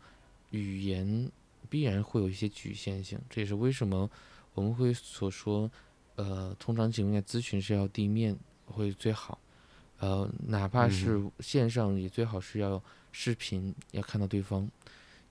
[0.50, 1.28] 语言
[1.68, 4.10] 必然会有一些局限性，这也是为什么
[4.54, 5.70] 我们会所说，
[6.16, 9.38] 呃，通常情况下咨询是要地面会最好，
[9.98, 14.68] 呃，哪怕是嗯线上也最好是要视频，要看到对方。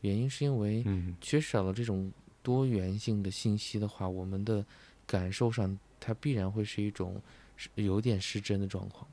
[0.01, 2.11] 原因是因为嗯缺少了这种
[2.43, 4.65] 多元性的信息的话，我们的
[5.05, 7.21] 感受上它必然会是一种
[7.55, 9.07] 是有点失真的状况，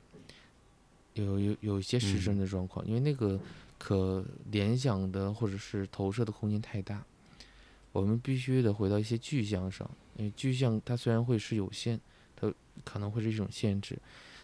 [1.15, 2.39] 有有有一些失真嗯。
[2.39, 3.39] 的状况，因为那个
[3.77, 7.03] 可联想的或者是投射的空间太大，
[7.95, 11.97] 我们必须得回到一些具象上，因为具象它虽然会是有限，
[12.35, 13.97] 它可能会是一种限制，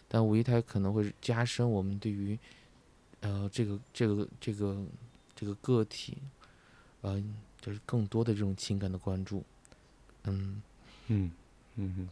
[0.08, 2.38] 但无疑它可能会加深我们对于
[3.20, 4.82] 呃这个这个这个
[5.36, 6.16] 这个个体，
[7.02, 7.22] 呃，
[7.60, 9.44] 就是更多的这种情感的关注，
[10.24, 10.62] 嗯。
[11.08, 11.30] 嗯
[11.76, 12.08] 嗯哼。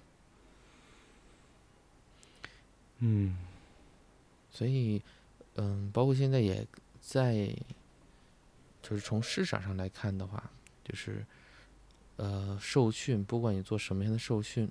[2.98, 3.36] 嗯。
[4.52, 5.00] 所以，
[5.54, 6.66] 嗯，包括现在也
[7.00, 7.48] 在，
[8.82, 10.50] 就是从市场上来看的话，
[10.90, 11.24] 就是，
[12.16, 14.68] 呃，受训，不管你做什么样的受训，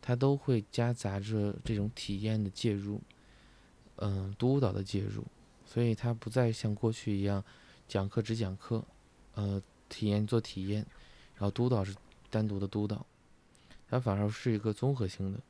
[0.00, 3.00] 它都会夹杂着这种体验的介入，
[3.96, 5.24] 嗯，督导的介入，
[5.64, 7.44] 所以它不再像过去一样，
[7.86, 8.84] 讲课只讲课，
[9.34, 10.84] 呃，体验做体验，
[11.34, 11.94] 然后督导是
[12.28, 13.06] 单独的督导，
[13.88, 15.40] 它反而是一个综合性的，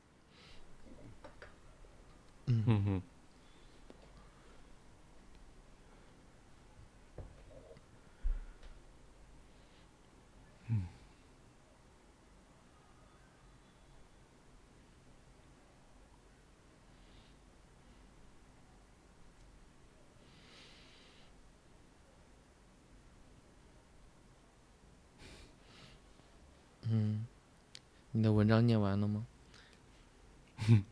[2.47, 2.65] 嗯。
[2.67, 3.03] 嗯哼。
[26.95, 27.27] 嗯，
[28.11, 29.27] 你的文章念完了吗？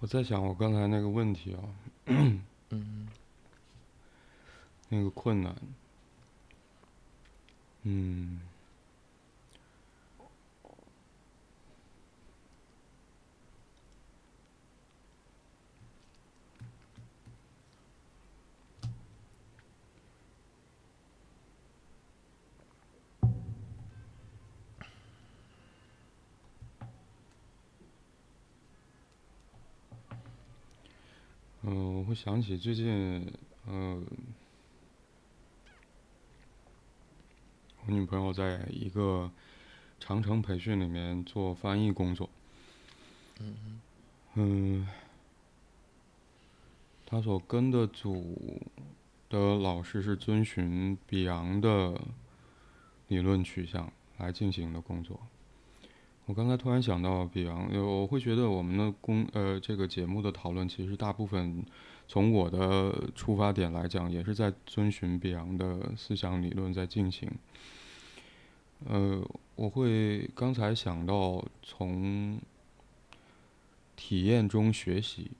[0.00, 1.60] 我在想我刚才那个问题啊，
[2.70, 3.08] 嗯。
[4.90, 5.56] 那个困难，
[7.82, 8.38] 嗯，
[31.66, 33.26] 嗯、我会想起最近，
[33.66, 34.00] 呃，
[37.84, 39.28] 我女朋友在一个
[39.98, 42.30] 长城培训里面做翻译工作。
[43.40, 43.80] 嗯
[44.34, 44.88] 嗯，
[47.04, 48.62] 她所跟的组
[49.28, 52.00] 的老师是遵循比昂的
[53.08, 55.18] 理论取向来进行的工作。
[56.26, 61.66] 我刚才突然想到比昂，呃我会觉得我们的工呃这个节目的讨论，其实大部分
[62.06, 67.30] 从我的出发点来讲，也是在遵循比昂的思想理论在进行。
[68.86, 69.26] 呃，
[69.56, 72.38] 我会刚才想到从
[73.96, 75.30] 体验中学习，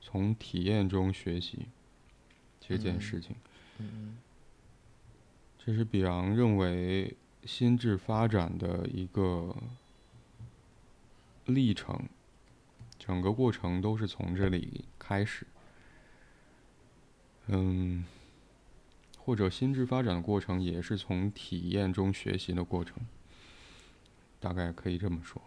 [0.00, 1.66] 从体验中学习
[2.60, 3.34] 这件嗯事情，
[3.78, 4.16] 嗯
[5.58, 9.54] 这是比昂认为心智发展的一个
[11.46, 12.08] 历程，
[13.10, 15.44] 整个过程都是从这里开始。
[17.48, 18.04] 嗯，
[19.18, 22.98] 或者心智发展的过程也是从体验中学习的过程，
[24.38, 25.42] 大概可以这么说。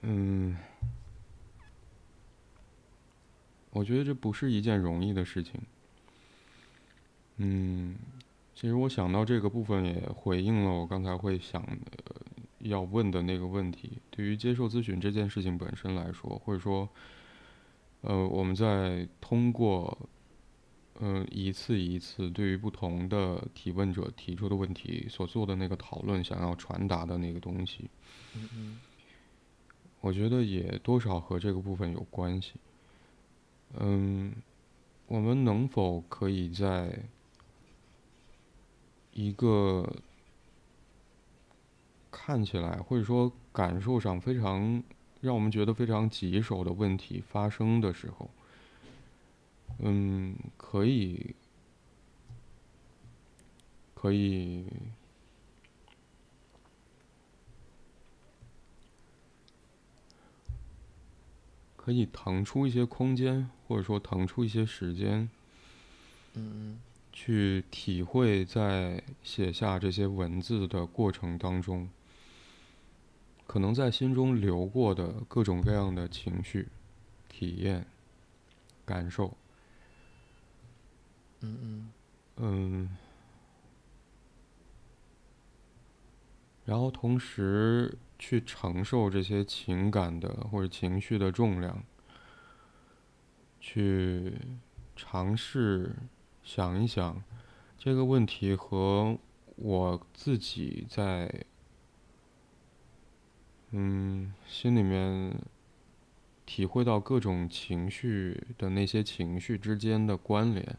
[0.00, 0.56] 嗯，
[3.70, 5.60] 我觉得这不是一件容易的事情。
[7.36, 7.94] 嗯，
[8.56, 11.64] 其实我想到这个部分，也回应了我刚才会想
[12.60, 13.98] 要问的那个问题。
[14.10, 16.88] 对于接受咨询这件事情本身来说，或者说，
[18.02, 19.98] 呃，我们在通过，
[21.00, 27.88] 嗯，一次一次对于不同的提问者提出的问题所做的那个讨论，想要传达的那个东西，
[28.34, 28.80] 嗯嗯
[30.00, 32.54] 我觉得也多少和这个部分有关系。
[33.78, 34.34] 嗯，
[35.06, 36.98] 我们能否可以在
[39.12, 39.86] 一个
[42.22, 44.82] 看起来或者说感受上非常
[45.22, 48.30] 让我们觉得非常棘手的问题发生的时候，
[49.78, 51.34] 嗯，可以
[53.94, 54.66] 可以
[61.74, 65.28] 可以腾出一些空间，或者说腾出一些时间，
[66.34, 66.78] 嗯。
[67.12, 71.88] 去体会在写下这些文字的过程当中，
[73.50, 76.68] 可能在心中流过的各种各样的情绪、
[77.28, 77.84] 体验、
[78.84, 79.36] 感受。
[81.40, 81.90] 嗯嗯
[82.36, 82.96] 嗯，
[86.64, 91.82] 然后同时去承受这些情感的或者情绪的重量，
[93.58, 94.32] 去
[94.94, 95.96] 尝试
[96.44, 97.20] 想一想
[97.76, 99.18] 这个问题和
[99.56, 101.44] 我自己在
[103.72, 105.36] 嗯心里面
[106.44, 110.76] 体会到各种情绪的那些情绪之间的关联。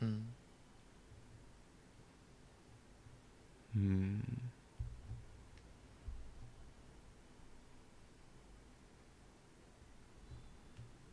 [0.00, 0.28] 嗯
[3.74, 4.20] 嗯，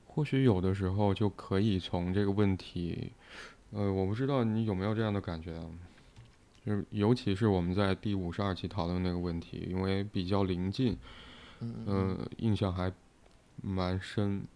[0.08, 3.12] 或许有的时候就可以从这个问题，
[3.72, 5.66] 呃，我不知道你有没有这样的感觉啊，
[6.66, 10.98] 就是尤其是我们在第五十二期讨论那个问题，因为比较临近，
[11.60, 12.92] 嗯嗯、印象还
[13.62, 14.48] 蛮深，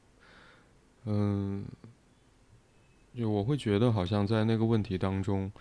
[1.05, 1.65] 嗯、
[3.15, 5.51] 就我会觉得好像在那个问题当中，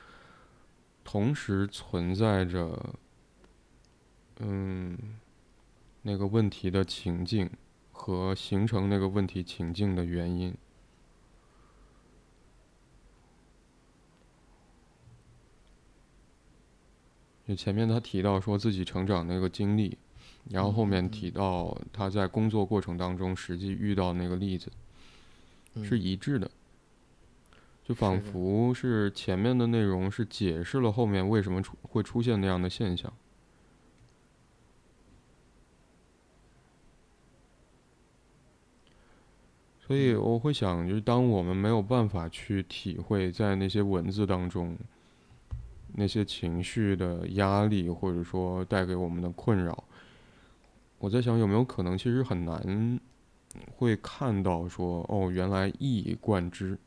[1.04, 2.96] 同时存在着，
[4.40, 4.96] 嗯，
[6.00, 7.50] 那个问题的情境
[7.92, 10.54] 和形成那个问题情境的原因。
[17.48, 19.96] 就前面他提到说自己成长那个经历，
[20.50, 24.70] 然后后面提到他在工作过程当中实际遇到那个例子，
[25.72, 26.50] 嗯是一致的。
[27.82, 33.10] 就仿佛是前面的内容是解释了后面为什么出会出现那样的现象。
[39.80, 44.76] 所以我会想，就是当我们没有办法去体会在那些文字当中
[45.94, 49.84] 那些情绪的压力，或者说带给我们的困扰，
[50.98, 53.00] 我在想有没有可能其实很难
[53.76, 56.78] 会看到说，哦，原来一以贯之，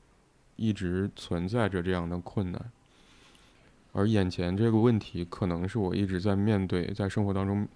[0.56, 2.72] 一直存在着这样的困难，
[3.93, 7.68] 而眼前这个问题可能是我一直在面对，在生活当中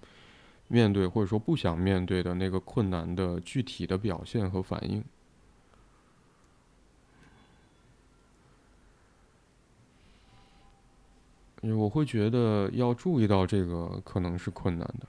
[0.68, 5.04] 面对或者说不想面对的那个困难的具体的表现和反应。
[11.55, 15.06] 因为我会觉得要注意到这个可能是困难的。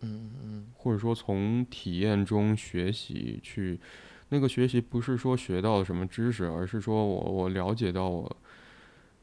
[0.00, 3.80] 嗯嗯或者说从体验中学习去，
[4.28, 8.36] 那个学习不是说学到了什么知识，而是说我我了解到我，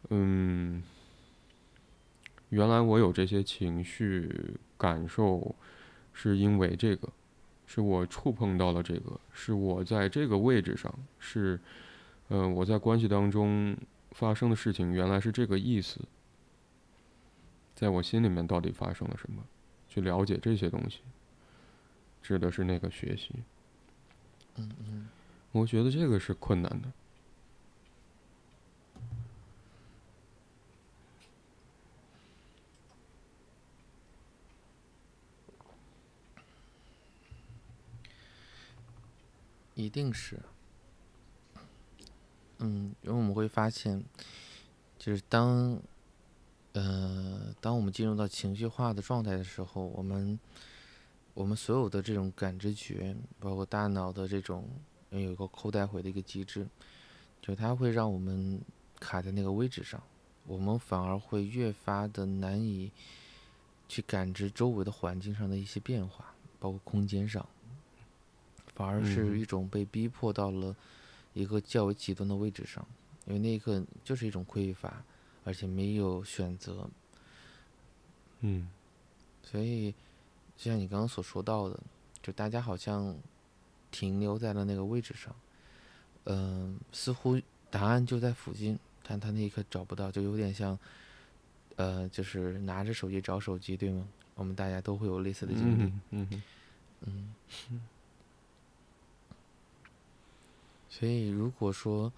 [0.10, 0.82] 嗯，
[2.50, 5.56] 原来我有这些情绪感受，
[6.14, 7.08] 是因为这个，
[7.68, 11.60] 是我触碰到了这个，是我在这个位置上，是，
[12.30, 13.78] 呃，我在关系当中
[14.14, 16.00] 发生的事情原来是这个意思，
[17.82, 19.44] 在我心里面到底发生了什么？
[19.90, 21.00] 去了解这些东西，
[22.22, 23.34] 指的是那个学习。
[24.58, 25.10] 嗯嗯
[25.52, 26.92] 我觉得这个是困难的。
[39.74, 40.40] 一定是。
[42.60, 44.04] 嗯，因为我们会发现，
[45.00, 45.82] 就是当，
[46.74, 50.40] 呃，当我们进入到情绪化的状态的时候，我们，
[51.34, 54.68] 我们所有的这种感知觉，包括大脑的这种
[55.10, 56.68] 有一个扣带回的一个机制，
[57.42, 58.62] 就它会让我们
[59.00, 60.02] 卡在那个位置上，
[60.46, 62.92] 我们反而会越发的难以
[63.90, 67.46] 去感知周围的环境上的一些变化，包括空间上。
[68.74, 70.74] 反而是嗯一种被逼迫到了
[71.34, 72.84] 一个较为极端的位置上，
[73.26, 75.04] 因为那一刻就是一种匮乏，
[75.44, 76.90] 而且没有选择。
[78.42, 78.70] 嗯
[79.44, 79.92] 所以，
[80.58, 81.80] 就像你刚刚所说到的，
[82.22, 83.16] 就大家好像
[83.92, 85.36] 停留在了那个位置上，
[86.26, 87.40] 嗯、似乎
[87.70, 90.78] 答案就在附近，但他那一刻找不到，就有点像，
[91.76, 94.08] 呃，就是拿着手机找手机，对吗？
[94.36, 95.84] 我们大家都会有类似的经历。
[95.84, 96.28] 嗯嗯
[97.02, 97.36] 嗯
[97.70, 97.82] 嗯，
[100.90, 102.12] 所以如果说，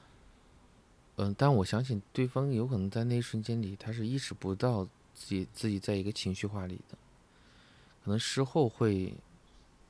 [1.17, 4.83] 嗯、但我相信对方有可能在那一瞬间里，他是意识不到
[5.13, 6.97] 自己自己在一个情绪化里的，
[8.03, 9.13] 可能事后会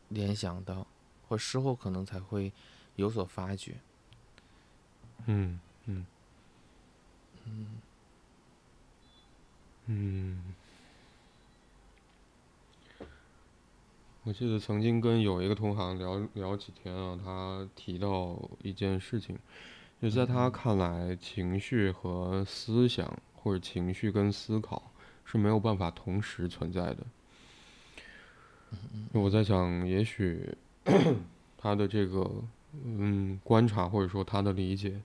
[0.09, 0.85] 联想到，
[1.27, 2.51] 或事后可能才会
[2.97, 3.77] 有所发觉。
[5.25, 6.05] 嗯嗯
[9.85, 10.53] 嗯。
[14.25, 19.37] 我记得曾经跟有一个同行聊聊几天啊，他提到一件事情，
[20.03, 24.91] 就在他看来，情绪和思想或者情绪跟思考
[25.23, 26.97] 是没有办法同时存在的。
[29.13, 30.53] 我在想，也许
[31.57, 32.29] 他的这个
[32.83, 34.99] 嗯观察或者说他的理解，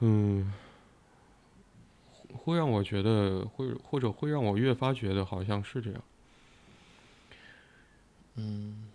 [0.00, 0.52] 嗯，
[2.30, 6.02] 会让我觉得会或者会让我越发觉得好像是这样。
[8.34, 8.90] 嗯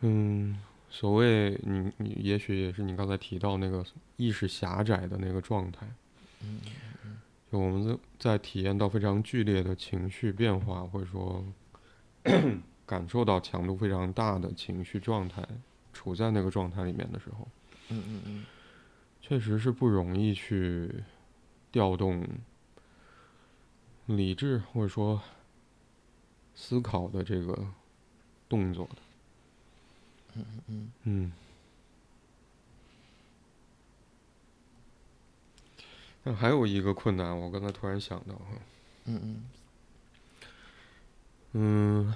[0.00, 0.58] 嗯，
[0.90, 3.84] 所谓你你也许也是你刚才提到那个
[4.16, 5.86] 意识狭窄的那个状态，
[6.40, 6.60] 嗯
[7.50, 11.44] 就我们在在体验到非常剧烈的情绪变化，或者说
[12.84, 15.46] 感受到强度非常大的情绪状态，
[15.92, 17.48] 处在那个状态里面的时候，
[17.88, 18.44] 嗯嗯嗯
[19.20, 20.90] 确实是不容易去
[21.70, 22.26] 调动
[24.06, 25.20] 理智或者说
[26.54, 27.66] 思考的这个
[28.48, 29.02] 动作的。
[30.38, 30.62] 嗯。
[30.68, 30.90] 嗯。
[31.04, 31.32] 嗯。
[36.24, 38.46] 但还有一个困难，我刚才突然想到哈，
[39.06, 39.20] 嗯。
[39.24, 39.42] 嗯。
[41.52, 42.14] 嗯，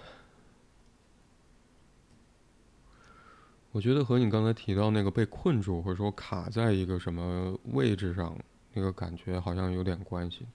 [3.73, 8.39] 我觉得和你刚才提到那个被困住或者说卡在一个什么位置上
[8.75, 10.47] 那个感觉好像有点关系。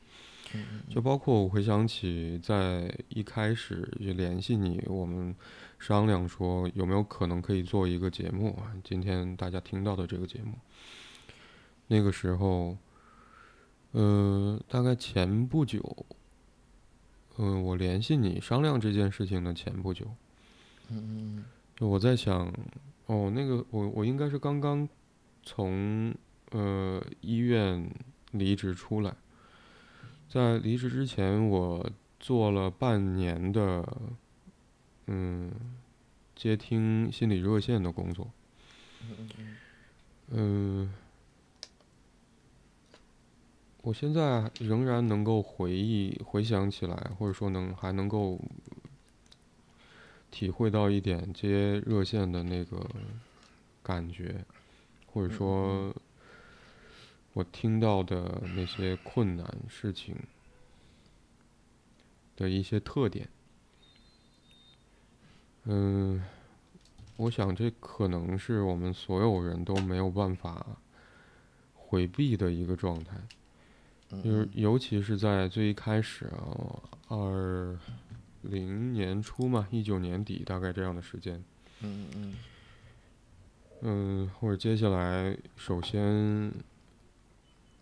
[0.54, 5.36] 嗯就包括我回想起在一开始就联系你，我们
[5.78, 10.54] 商量说有没有可能可以做一个节目啊，今天大家听到的这个节目。
[11.88, 12.78] 那个时候，
[13.92, 16.06] 呃，大概前不久，
[17.38, 20.06] 嗯、我联系你商量这件事情的前不久，
[20.90, 21.46] 嗯嗯
[21.76, 22.52] 就我在想，
[23.06, 24.88] 哦，那个我我应该是刚刚
[25.44, 26.14] 从
[26.52, 27.90] 呃医院
[28.32, 29.16] 离职出来，
[30.30, 33.88] 在离职之前，我做了半年的
[35.08, 35.52] 嗯
[36.36, 38.30] 接听心理热线的工作，
[40.30, 40.94] 嗯，
[43.82, 48.40] 我现在仍然能够回忆回想起来，或者说能还能够
[50.30, 52.86] 体会到一点接热线的那个
[53.82, 54.44] 感觉，
[55.06, 55.96] 或者说
[57.38, 60.16] 我听到的那些困难事情
[62.36, 63.30] 的一些特点。
[65.66, 66.24] 嗯，
[67.16, 70.66] 我想这可能是我们所有人都没有办法
[71.76, 73.16] 回避的一个状态。
[74.24, 77.78] 就是尤其是在最一开始啊，二
[78.42, 81.44] 零年初嘛，一九年底大概这样的时间，
[81.82, 82.36] 嗯嗯
[83.82, 86.52] 嗯，或者接下来首先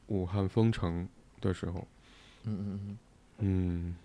[0.07, 1.07] 武汉封城
[1.41, 1.87] 的时候，
[2.43, 2.97] 嗯嗯
[3.39, 3.95] 嗯，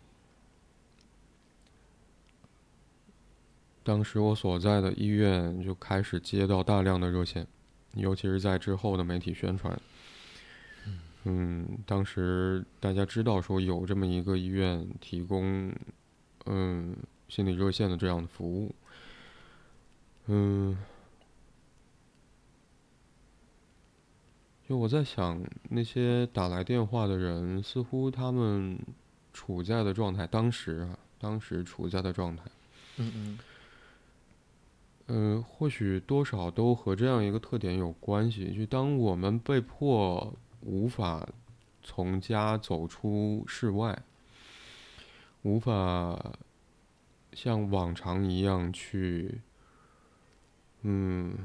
[3.82, 7.46] 当时我所在的医院就开始接到大量的热线，
[7.94, 9.80] 尤其是在之后的媒体宣传。
[11.24, 15.70] 嗯，当时大家知道说有这么一个医院提供
[16.46, 16.96] 嗯
[17.28, 18.74] 心理热线的这样的服务，
[20.28, 20.78] 嗯，
[24.70, 28.78] 就我在想那些打来电话的人，似乎他们
[29.32, 32.44] 处在的状态，当时啊，当时处在的状态，
[32.98, 33.38] 嗯嗯
[35.08, 38.54] 嗯，或许多少都和这样一个特点有关系。
[38.54, 41.28] 就当我们被迫无法
[41.82, 44.00] 从家走出室外，
[45.42, 46.32] 无法
[47.32, 49.40] 像往常一样去，
[50.82, 51.36] 嗯，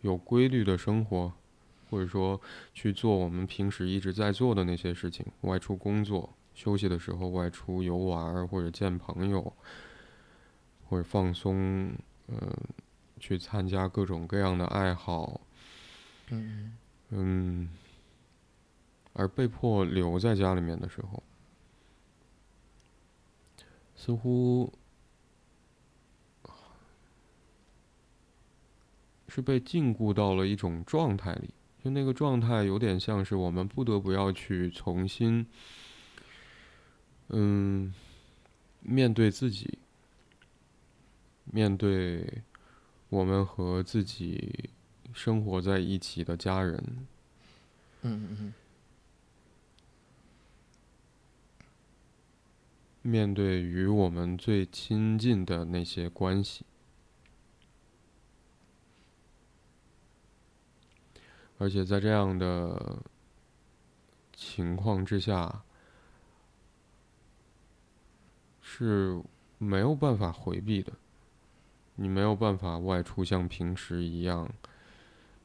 [0.00, 1.34] 有规律的生活，
[1.90, 2.40] 或者说
[2.72, 9.52] 去做我们平时一直在做的那些事情，外出工作，休息的时候外出游玩或者见朋友，
[10.88, 11.92] 或者放松，
[12.28, 12.38] 嗯、
[13.18, 15.40] 去参加各种各样的爱好，
[16.30, 16.76] 嗯。
[17.12, 17.68] 嗯，
[19.14, 21.20] 而被迫留在家里面的时候，
[23.96, 24.72] 似乎
[29.26, 31.50] 是被禁锢到了一种状态里，
[31.82, 35.46] 就那个状态有点像是我们不得不要去重新，
[37.28, 37.94] 嗯，
[38.80, 39.78] 面对自己，
[41.44, 42.42] 面对
[43.08, 44.68] 我们和自己
[45.14, 46.76] 生活在一起的家人。
[48.02, 48.54] 嗯嗯嗯
[53.02, 56.66] 面对与我们最亲近的那些关系，
[61.60, 63.02] 而且在这样的
[64.32, 65.62] 情况之下，
[68.62, 69.22] 是
[69.58, 70.90] 没有办法回避的。
[71.96, 74.50] 你没有办法外出像平时一样，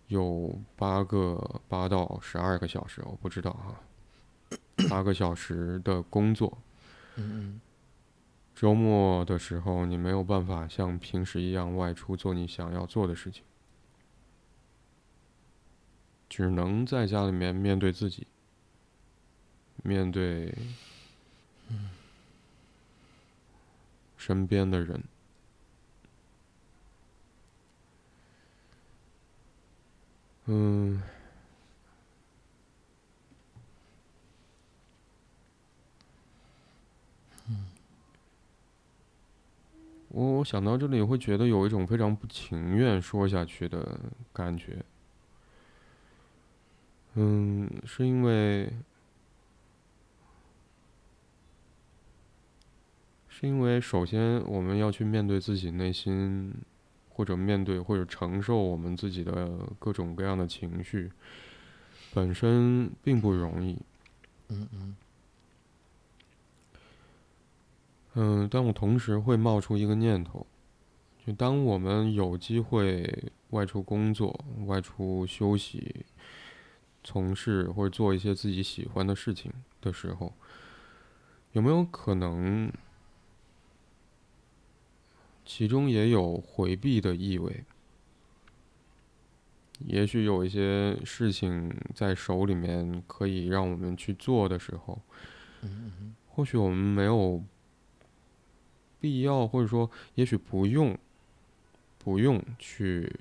[0.08, 4.58] 有八个八到十二个小时，我不知道哈，
[4.90, 6.58] 八个小时的工作。
[7.18, 7.60] 嗯
[8.56, 13.44] 周末的时候，你没有办法像平时一样外出做你想要做的事情，
[16.36, 18.28] 只能在家里面面对自己，
[19.84, 20.54] 面对
[24.18, 25.02] 身边的人。
[30.48, 31.02] 嗯。
[40.10, 43.98] 我我想到这里会觉得有一种非常不情愿说下去的
[44.34, 44.84] 感觉。
[47.18, 48.70] 嗯，是因为，
[53.30, 56.54] 是因为首先我们要去面对自己内心，
[57.10, 59.50] 或者面对或者承受我们自己的
[59.80, 61.10] 各种各样的情绪，
[62.14, 63.78] 本身并不容易。
[64.50, 64.96] 嗯嗯
[68.16, 70.46] 嗯，但我同时会冒出一个念头，
[71.26, 76.06] 就当我们有机会外出工作、外出休息、
[77.06, 79.50] 从事或者做一些自己喜欢的事情
[79.80, 80.34] 的时候，
[81.54, 82.70] 有没有可能
[85.46, 87.64] 其中也有回避的意味？
[89.80, 95.02] 也许有一些事情在手里面可以让我们去做的时候，
[96.28, 97.42] 或许我们没有。
[98.98, 100.98] 必要，或者说，也许不用，
[102.00, 103.14] 不用去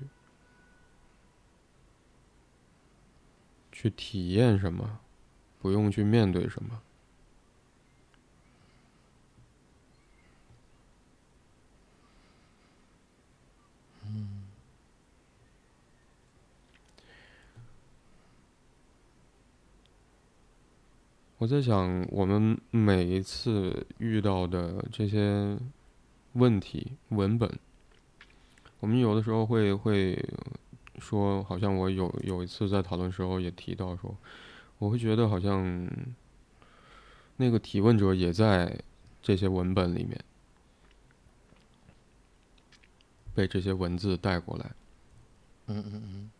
[3.75, 4.99] 去体验什么，
[5.61, 6.81] 不用去面对什么。
[21.37, 25.59] 我在想，我们每一次遇到的这些
[26.33, 27.59] 问题文本，
[28.79, 30.17] 我们有的时候会会
[30.99, 34.15] 说，好像我有有一次在讨论时候也提到说，
[34.77, 35.87] 我会觉得好像
[37.37, 38.79] 那个提问者也在
[39.21, 40.23] 这些文本里面
[43.33, 44.71] 被这些文字带过来。
[45.67, 46.31] 嗯嗯嗯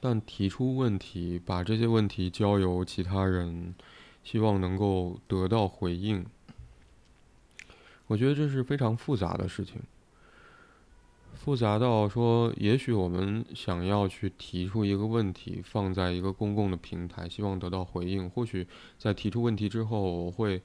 [0.00, 3.74] 但提出问题，把这些问题交由其他人，
[4.22, 6.26] 希望能够得到回应，
[8.06, 9.80] 我觉得这是非常复杂的事情。
[11.34, 18.28] 复杂到说，也许我们想要去提出一个问题，放在一个公共的平台，希望得到回应。
[18.30, 18.66] 或许
[18.98, 20.62] 在提出问题之后，我会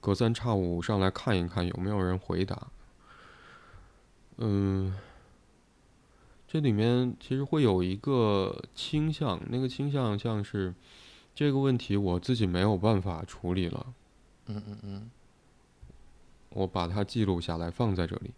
[0.00, 2.68] 隔三差五上来看一看有没有人回答。
[4.36, 4.94] 嗯。
[6.50, 10.74] 这里面其实会有一个倾向，那个倾向像是
[11.34, 13.86] 这个问题我自己没有办法处理了，
[14.46, 15.10] 嗯嗯嗯，
[16.50, 18.30] 我把它记录下来放在这里，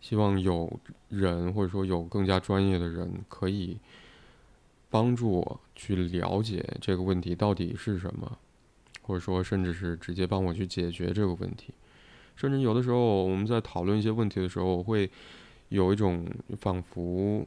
[0.00, 3.78] 希望有人或者说有更加专业的人可以
[4.88, 8.38] 帮助我去了解这个问题到底是什么，
[9.02, 11.74] 或者说甚至是直接帮我去解决这个问题，
[12.34, 15.10] 甚至有的时候我们在讨论一些问题的时候，我会。
[15.68, 16.24] 有一种
[16.60, 17.44] 仿佛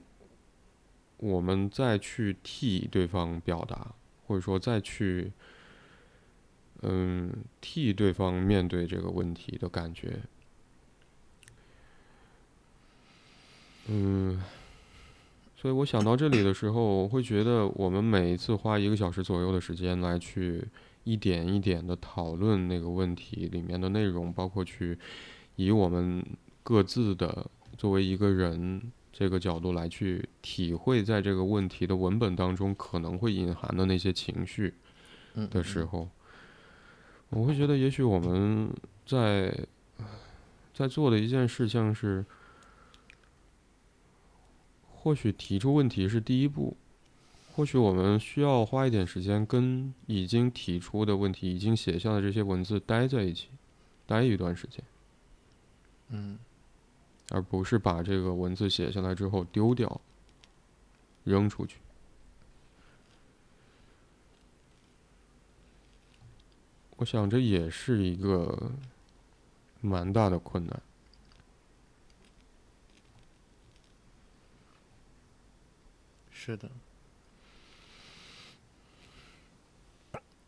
[1.15, 3.95] 我们再去替对方表达，
[4.27, 5.31] 或者说再去
[6.81, 10.19] 嗯替对方面对这个问题的感觉。
[13.87, 14.41] 嗯，
[15.55, 20.63] 所以我想到这里的时候，我会觉得我们每一次花一个小时左右的时间来去
[21.03, 24.97] 一点一点的讨论那个问题里面的内容，包括去
[25.55, 26.23] 以我们
[26.61, 34.75] 各自的作为一个人这个角度来去体会，在这个问题的文本当中可能会隐含的那些情绪
[35.49, 36.07] 的时候，
[37.29, 38.73] 我会觉得，也许我们
[39.05, 39.67] 在
[40.73, 42.25] 在做的一件事情是，
[44.91, 46.75] 或许提出问题是第一步。
[47.55, 53.49] 或许我们需要花一点时间，跟已经提出的问题、已经写下的这些文字待在一起，
[54.07, 54.81] 待一段时间，
[56.07, 56.39] 嗯，
[57.31, 59.99] 而不是把这个文字写下来之后丢掉、
[61.25, 61.79] 扔出去。
[66.99, 68.71] 我想这也是一个
[69.79, 70.81] 蛮大的困难。
[76.29, 76.69] 是的。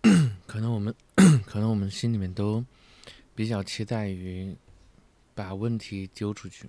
[0.45, 0.93] 可能我们，
[1.45, 2.65] 可能我们心里面都
[3.33, 4.53] 比较期待于
[5.33, 6.67] 把问题丢出去，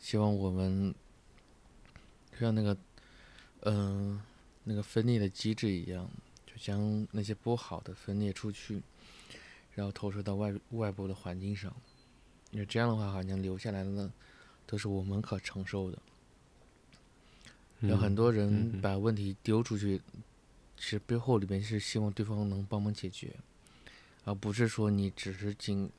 [0.00, 0.92] 希望我们
[2.36, 2.76] 像那个，
[3.60, 4.20] 嗯，
[4.64, 6.10] 那个分裂的机制一样，
[6.60, 8.82] 将那些不好的分裂出去，
[9.72, 11.74] 然后投射到外外部的环境上。
[12.50, 14.12] 那这样的话，好像留下来的呢，
[14.66, 15.98] 都是我们可承受的。
[17.80, 20.02] 有很多人把问题丢出去。
[20.76, 23.36] 其实背后里面是希望对方能帮忙解决，
[24.24, 25.90] 而不是说你只是仅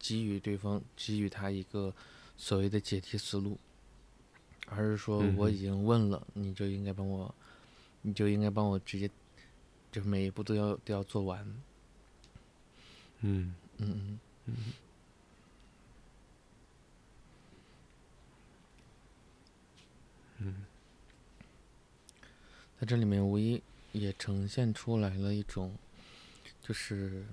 [0.00, 1.94] 给予对方给予他一个
[2.36, 3.56] 所谓的解题思路，
[4.66, 7.32] 而是说我已经问了，你就应该帮我，
[8.02, 9.08] 你就应该帮我直接，
[9.90, 11.44] 就每一步都要都要做完。
[13.20, 14.56] 嗯嗯嗯嗯。
[20.38, 20.64] 嗯。
[22.78, 23.62] 在这里面，无疑。
[23.92, 25.76] 也呈现出来了一种，
[26.62, 27.26] 就是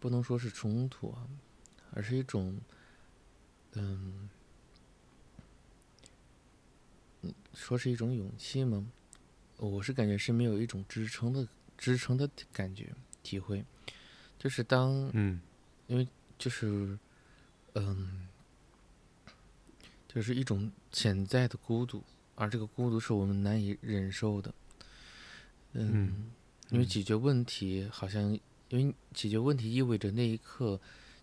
[0.00, 1.28] 不能说是冲突啊，
[1.92, 2.60] 而是一种，
[3.74, 4.28] 嗯，
[7.54, 8.90] 说是一种勇气吗？
[9.58, 11.46] 我是感觉是没有一种支撑的
[11.76, 12.92] 支撑的感觉
[13.22, 13.64] 体会，
[14.38, 15.40] 就是当嗯，
[15.86, 16.06] 因为
[16.38, 16.96] 就是
[17.74, 18.28] 嗯，
[20.06, 22.02] 就是一种潜在的孤独，
[22.34, 24.54] 而这个孤独是我们难以忍受的。
[25.72, 26.30] 嗯，
[26.70, 28.32] 因为解决问题好像，
[28.68, 30.80] 因为解决问题意味着那一刻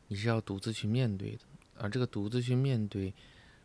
[0.08, 1.40] 你是要独自去面对的，
[1.78, 3.14] 而这个独自去面对，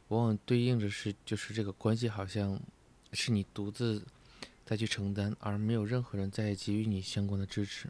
[0.09, 2.59] 往往对应着是就是这个关系好像
[3.13, 4.03] 是你独自
[4.71, 7.89] 再去承担，而没有任何人再给予你相关的支持。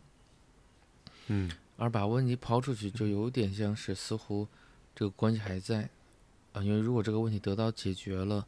[1.27, 4.49] 嗯，而把问题抛出去，就有点像是似乎
[4.95, 5.91] 这个关系还在
[6.55, 8.47] 啊，因为如果这个问题得到解决了。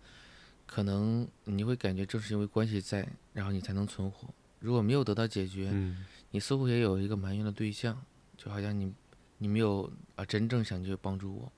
[0.65, 4.27] 可能你会感觉正是因为关系在，然后你才能存活。
[4.59, 5.71] 如果没有得到解决，
[6.31, 8.03] 你似乎也有一个埋怨的对象，
[8.39, 8.91] 就好像你，
[9.37, 11.53] 你没有啊真正想去帮助我。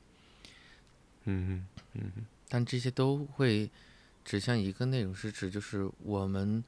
[1.27, 2.27] 嗯嗯嗯。
[2.49, 3.71] 但这些都会
[4.25, 6.65] 指向一个内容，是指就是我们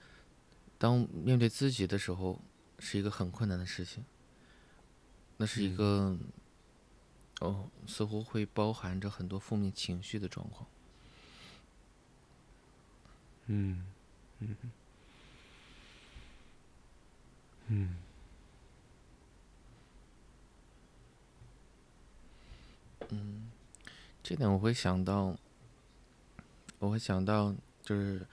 [0.79, 2.41] 当面对自己的时候，
[2.79, 4.05] 是一个很困难的事情。
[5.39, 6.17] 那是一个
[7.41, 10.67] 哦，似乎会包含着很多负面情绪的状况。
[13.47, 13.87] 嗯，
[14.41, 14.57] 嗯，
[17.69, 17.97] 嗯，
[23.11, 23.51] 嗯，
[24.23, 25.37] 这点我会想到，
[26.79, 28.27] 我会想到，就是，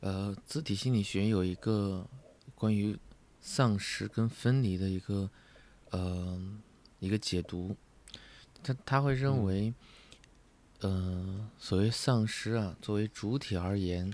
[0.00, 2.06] 呃，字体心理学有一个
[2.54, 2.98] 关于
[3.40, 5.30] 丧失跟分离的一个，
[5.90, 6.40] 呃，
[7.00, 7.76] 一个解读，
[8.62, 9.72] 他他会认为，
[10.80, 14.12] 呃，所谓丧失啊，作为主体而言。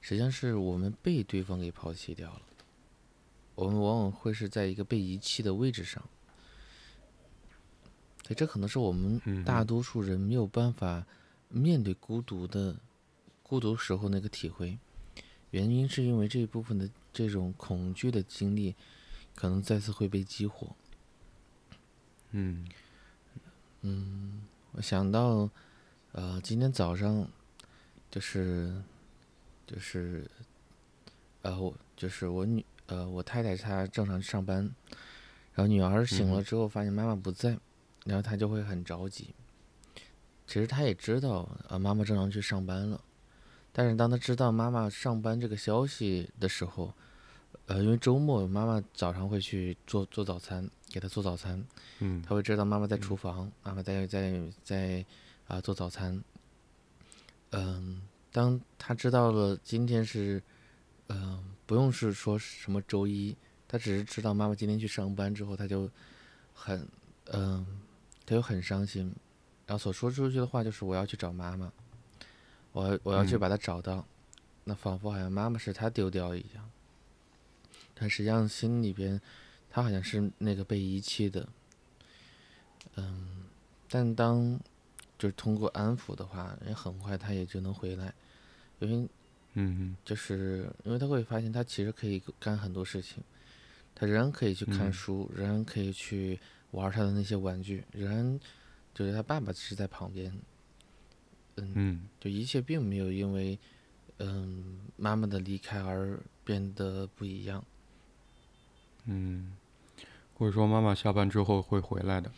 [0.00, 2.42] 实际上是我们被对方给抛弃掉了，
[3.56, 6.02] 我们往往会是在一个被遗弃的位置上，
[8.22, 11.04] 对，这可能是我们大多数人没有办法
[11.48, 12.76] 面对孤独的
[13.48, 14.78] 孤独时候那个体会，
[15.50, 18.76] 原因是因为这一部分的这种恐惧的经历，
[19.34, 20.76] 可能再次会被激活。
[22.30, 22.68] 嗯，
[23.80, 24.42] 嗯，
[24.72, 25.50] 我想到，
[26.12, 27.28] 呃，今天早上
[28.08, 28.80] 就是。
[29.70, 30.26] 就是，
[31.42, 34.62] 呃，我就是我女，呃，我太太她正常上班，
[35.52, 37.58] 然后女儿醒了之后发现妈妈不在，
[38.06, 39.34] 然后她就会很着急。
[40.46, 42.98] 其实她也知道，呃，妈妈正常去上班了，
[43.78, 46.92] 但是当他知道妈妈上班这个消息的时候，
[47.66, 51.64] 呃，因为周末妈妈早上会去做做早餐，给他做早餐，
[52.00, 55.06] 嗯，他会知道妈妈在厨房，妈妈在在在
[55.46, 56.20] 啊做早餐，
[57.50, 58.02] 嗯。
[58.32, 60.42] 当他知道了今天是，
[61.06, 63.36] 嗯，不用是说什么周一，
[63.68, 65.88] 他只是知道妈妈今天去上班之后，他就
[66.52, 66.84] 很
[67.26, 67.64] 嗯，
[68.26, 69.14] 他就很伤心，
[69.66, 71.72] 然后所说出去的话就是我要去找妈妈，
[72.72, 73.40] 我要我要去嗯。
[73.40, 74.06] 把它找到，
[74.64, 76.70] 那仿佛好像妈妈是他丢掉一样，
[77.94, 79.20] 但实际上心里边
[79.70, 81.48] 他好像是那个被遗弃的，
[82.96, 83.44] 嗯，
[83.88, 84.58] 但当
[85.18, 88.12] 就是通过安抚的话，人很快他也就能回来，
[88.78, 89.08] 因为
[89.54, 93.22] 嗯就是因为他会发现他其实可以干很多事情，
[93.94, 94.92] 他仍然可以去看嗯。
[94.92, 96.38] 书，仍然可以去
[96.70, 98.38] 玩他的那些玩具，仍然
[98.94, 100.32] 就是他爸爸是在旁边，
[101.62, 102.08] 嗯，嗯。
[102.20, 103.58] 就一切并没有因为
[104.18, 107.64] 嗯妈妈的离开而变得不一样，
[109.04, 109.56] 嗯，
[110.34, 112.30] 或者说妈妈下班之后会回来的，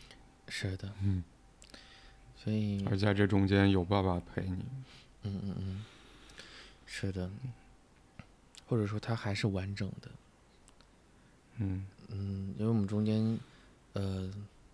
[0.47, 1.23] 是的，嗯，
[2.35, 4.65] 所以而在这中间有爸爸陪你，
[5.23, 5.85] 嗯嗯嗯，
[6.85, 7.29] 是的，
[8.67, 10.11] 或者说他还是完整的。
[11.57, 11.85] 嗯。
[12.13, 13.39] 嗯，因为我们中间，
[13.93, 14.29] 呃，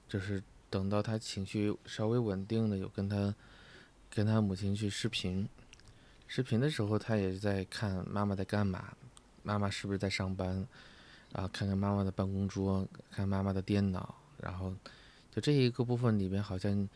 [0.10, 0.42] 就是
[0.72, 3.32] 等到他情绪稍微稳定的，有跟他
[4.10, 5.48] 跟他母亲去视频，
[6.28, 8.94] 视频的时候，他也是在看妈妈在干嘛，
[9.44, 10.68] 妈妈是不是在上班，
[11.34, 14.74] 啊，看看妈妈的办公桌，看妈妈的电脑，然后
[15.32, 16.90] 就这一个部分里边，好像，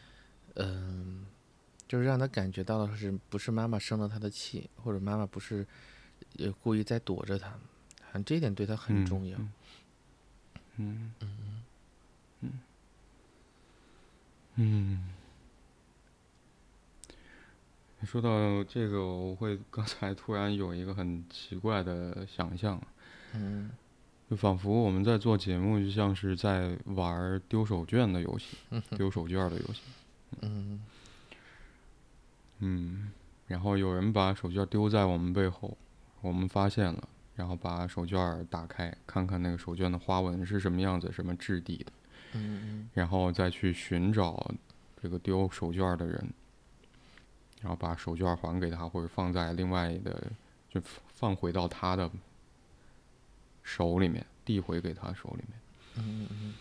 [0.55, 1.25] 嗯、
[1.87, 5.65] 就是让他感觉到的是不是妈妈生了他的气，或者妈妈不是
[6.33, 9.37] 也故意在躲着他，好像这一点对他很嗯重要。
[10.77, 12.61] 嗯嗯
[14.55, 15.20] 嗯。
[18.05, 22.81] 说到这个，我会刚才突然有一个很奇怪的想象，
[23.33, 23.69] 嗯。
[24.29, 28.55] 就仿佛我们在做节目，就像是在玩丢手绢的游戏，
[28.97, 29.81] 丢手绢的游戏。
[30.39, 30.81] 嗯。
[32.59, 33.11] 嗯，
[33.47, 35.77] 然后有人把手绢丢在我们背后，
[36.21, 41.91] 我们发现了，然后把手绢打开，看看那个手绢的花纹是什么样子、什么质地的，
[42.33, 44.49] 嗯然后再去寻找
[45.01, 46.33] 这个丢手绢的人，
[47.61, 50.31] 然后把手绢还给他，或者放在另外的，
[50.69, 50.81] 就
[51.13, 52.09] 放回到他的
[53.63, 55.59] 手里面，递回给他手里面。
[55.97, 56.53] 嗯嗯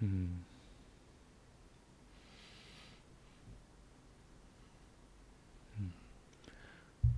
[0.00, 0.44] 嗯。
[5.78, 5.92] 嗯，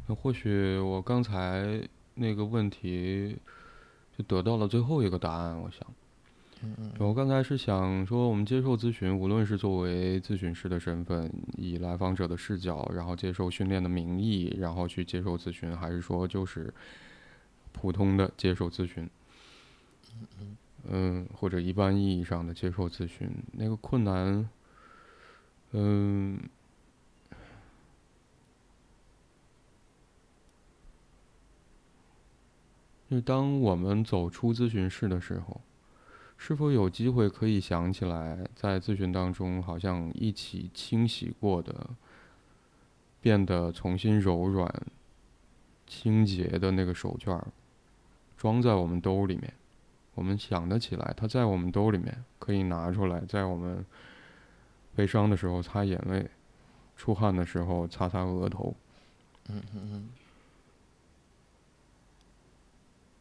[0.07, 3.39] 那或许我刚才那个问题
[4.17, 5.59] 就得到了最后一个答案。
[5.59, 5.94] 我想，
[6.65, 16.73] 嗯我刚才是想说，我们接受咨询，无论是作为咨询师的身份，以来访者的视角，然后接受训练的名义，然后去接受咨询，还是说就是
[17.73, 19.09] 普通的接受咨询？
[20.89, 24.49] 嗯，或者一般意义上的接受咨询，那个困难，
[25.73, 26.41] 嗯，
[33.11, 35.61] 就当我们走出咨询室的时候，
[36.37, 41.91] 是否有机会可以想起来，在咨询当中好像一起清洗过的、
[43.21, 44.71] 变得重新柔软、
[45.87, 47.41] 清洁的那个手绢，
[48.37, 49.53] 装在我们兜里面。
[50.15, 53.85] 我们想得起来，它在我们兜里面，可以拿出来，在我们
[54.95, 56.31] 悲伤的时候擦眼泪，
[56.97, 58.75] 出汗的时候擦擦额头。
[59.49, 60.09] 嗯嗯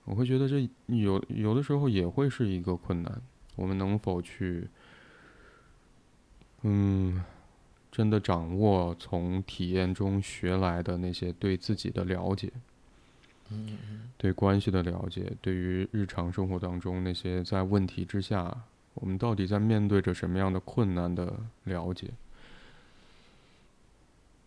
[0.05, 3.21] 我会觉得这有有的时候也会是一个困难，
[3.55, 4.67] 我们能否去，
[6.63, 7.23] 嗯，
[7.91, 12.51] 真的掌握从体验中学来的那些对自己的了解，
[13.49, 22.09] 嗯嗯对关系的了解，对于日常生活当中那些在问题之下，我们到底在面对着什么样的困难的了解，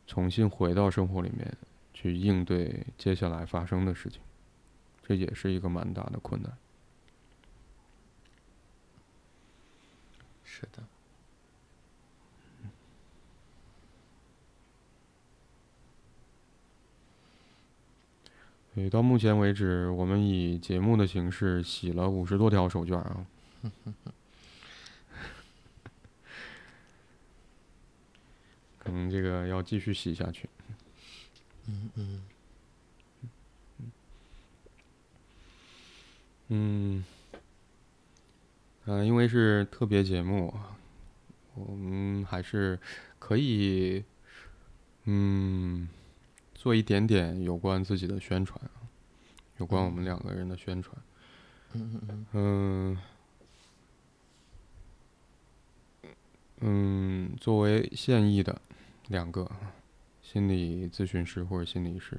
[0.07, 1.51] 重新回到生活里面
[1.95, 4.21] 去应对接下来发生的事情，
[5.07, 6.53] 这也是一个蛮大的困难。
[10.43, 10.83] 是的。
[18.75, 23.25] 对到目前为止，我们以节目的形式洗了五十多条手绢啊。
[28.79, 30.49] 可能这个要继续洗下去。
[31.69, 32.23] 嗯嗯
[36.49, 37.05] 嗯，
[38.85, 40.55] 呃，因为是特别节目，
[41.55, 42.79] 我们还是
[43.19, 44.05] 可以，
[45.05, 45.89] 嗯，
[46.55, 48.87] 做一点点有关自己的宣传啊，
[49.59, 50.97] 有关我们两个人的宣传。
[51.73, 52.99] 嗯嗯嗯
[56.61, 58.61] 嗯，作为现役的
[59.09, 59.51] 两个
[60.23, 62.19] 心理咨询师或者心理师，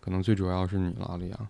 [0.00, 1.48] 可能最主要是你了，李阳。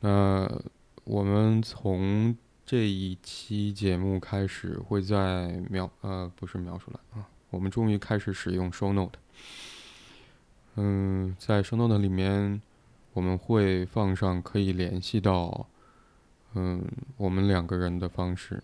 [0.00, 0.62] 那
[1.08, 2.36] 我们从
[2.66, 9.18] 这一期节目开始，会在描呃不是描述栏啊，我们终于开始使用 Show Note。
[10.74, 12.60] 嗯，在 Show Note 里面，
[13.14, 15.66] 我们会放上可以联系到
[16.52, 16.86] 嗯
[17.16, 18.62] 我们两个人的方式，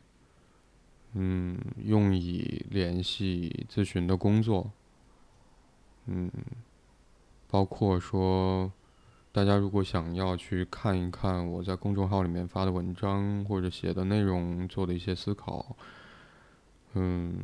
[1.15, 4.71] 嗯，用以联系咨询的工作，
[6.05, 6.31] 嗯，
[7.49, 8.71] 包括说。
[9.35, 15.75] 大家如果想要去看一看我在公众号里面发的文章或者写的内容做的一些思考，
[16.93, 17.35] 嗯，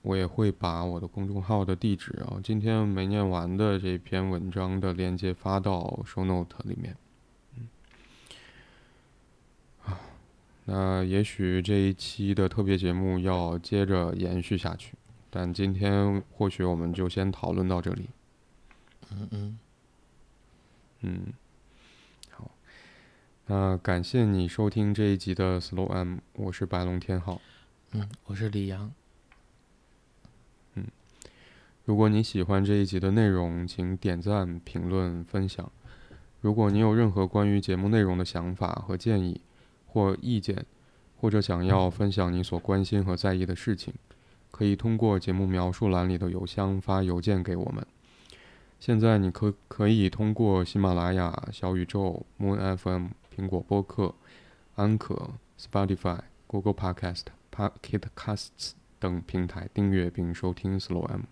[0.00, 6.96] 我也会把我的公众号的地址啊，今天没念完的这篇文章的链接发到 show note 里面。
[9.84, 10.00] 啊，
[10.64, 14.94] 那也许这一期的特别节目要接着延续下去，
[15.28, 18.08] 但今天或许我们就先讨论到这里。
[19.12, 19.58] 嗯嗯。
[21.02, 21.32] 嗯，
[22.30, 22.50] 好，
[23.46, 27.40] 那感谢你收听这一集的 Slow M，我是白龙天浩。
[27.92, 28.92] 嗯，我是李阳。
[30.74, 30.84] 嗯，
[31.84, 35.70] 如果你喜欢这一集的内容，请点赞、评论、分享。
[36.40, 39.40] 如果你有任何关于节目内容的想法和建议
[39.86, 40.66] 或意见，
[41.20, 43.94] 或者想要分享你所关心和在意的事情，
[44.50, 47.86] 可以通过节目描述栏里的邮箱发邮件给我们。
[48.78, 54.14] 现在你可可以通过喜马拉雅、小宇宙、Moon FM、苹果播客、
[54.76, 57.24] 安可、Spotify、Google Podcast、
[57.54, 61.22] Pocket Casts 等平台订阅并收听 Slow M。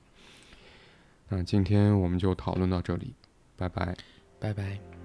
[1.28, 3.14] 那今天我们就讨论到这里，
[3.56, 3.96] 拜拜，
[4.40, 4.95] 拜拜。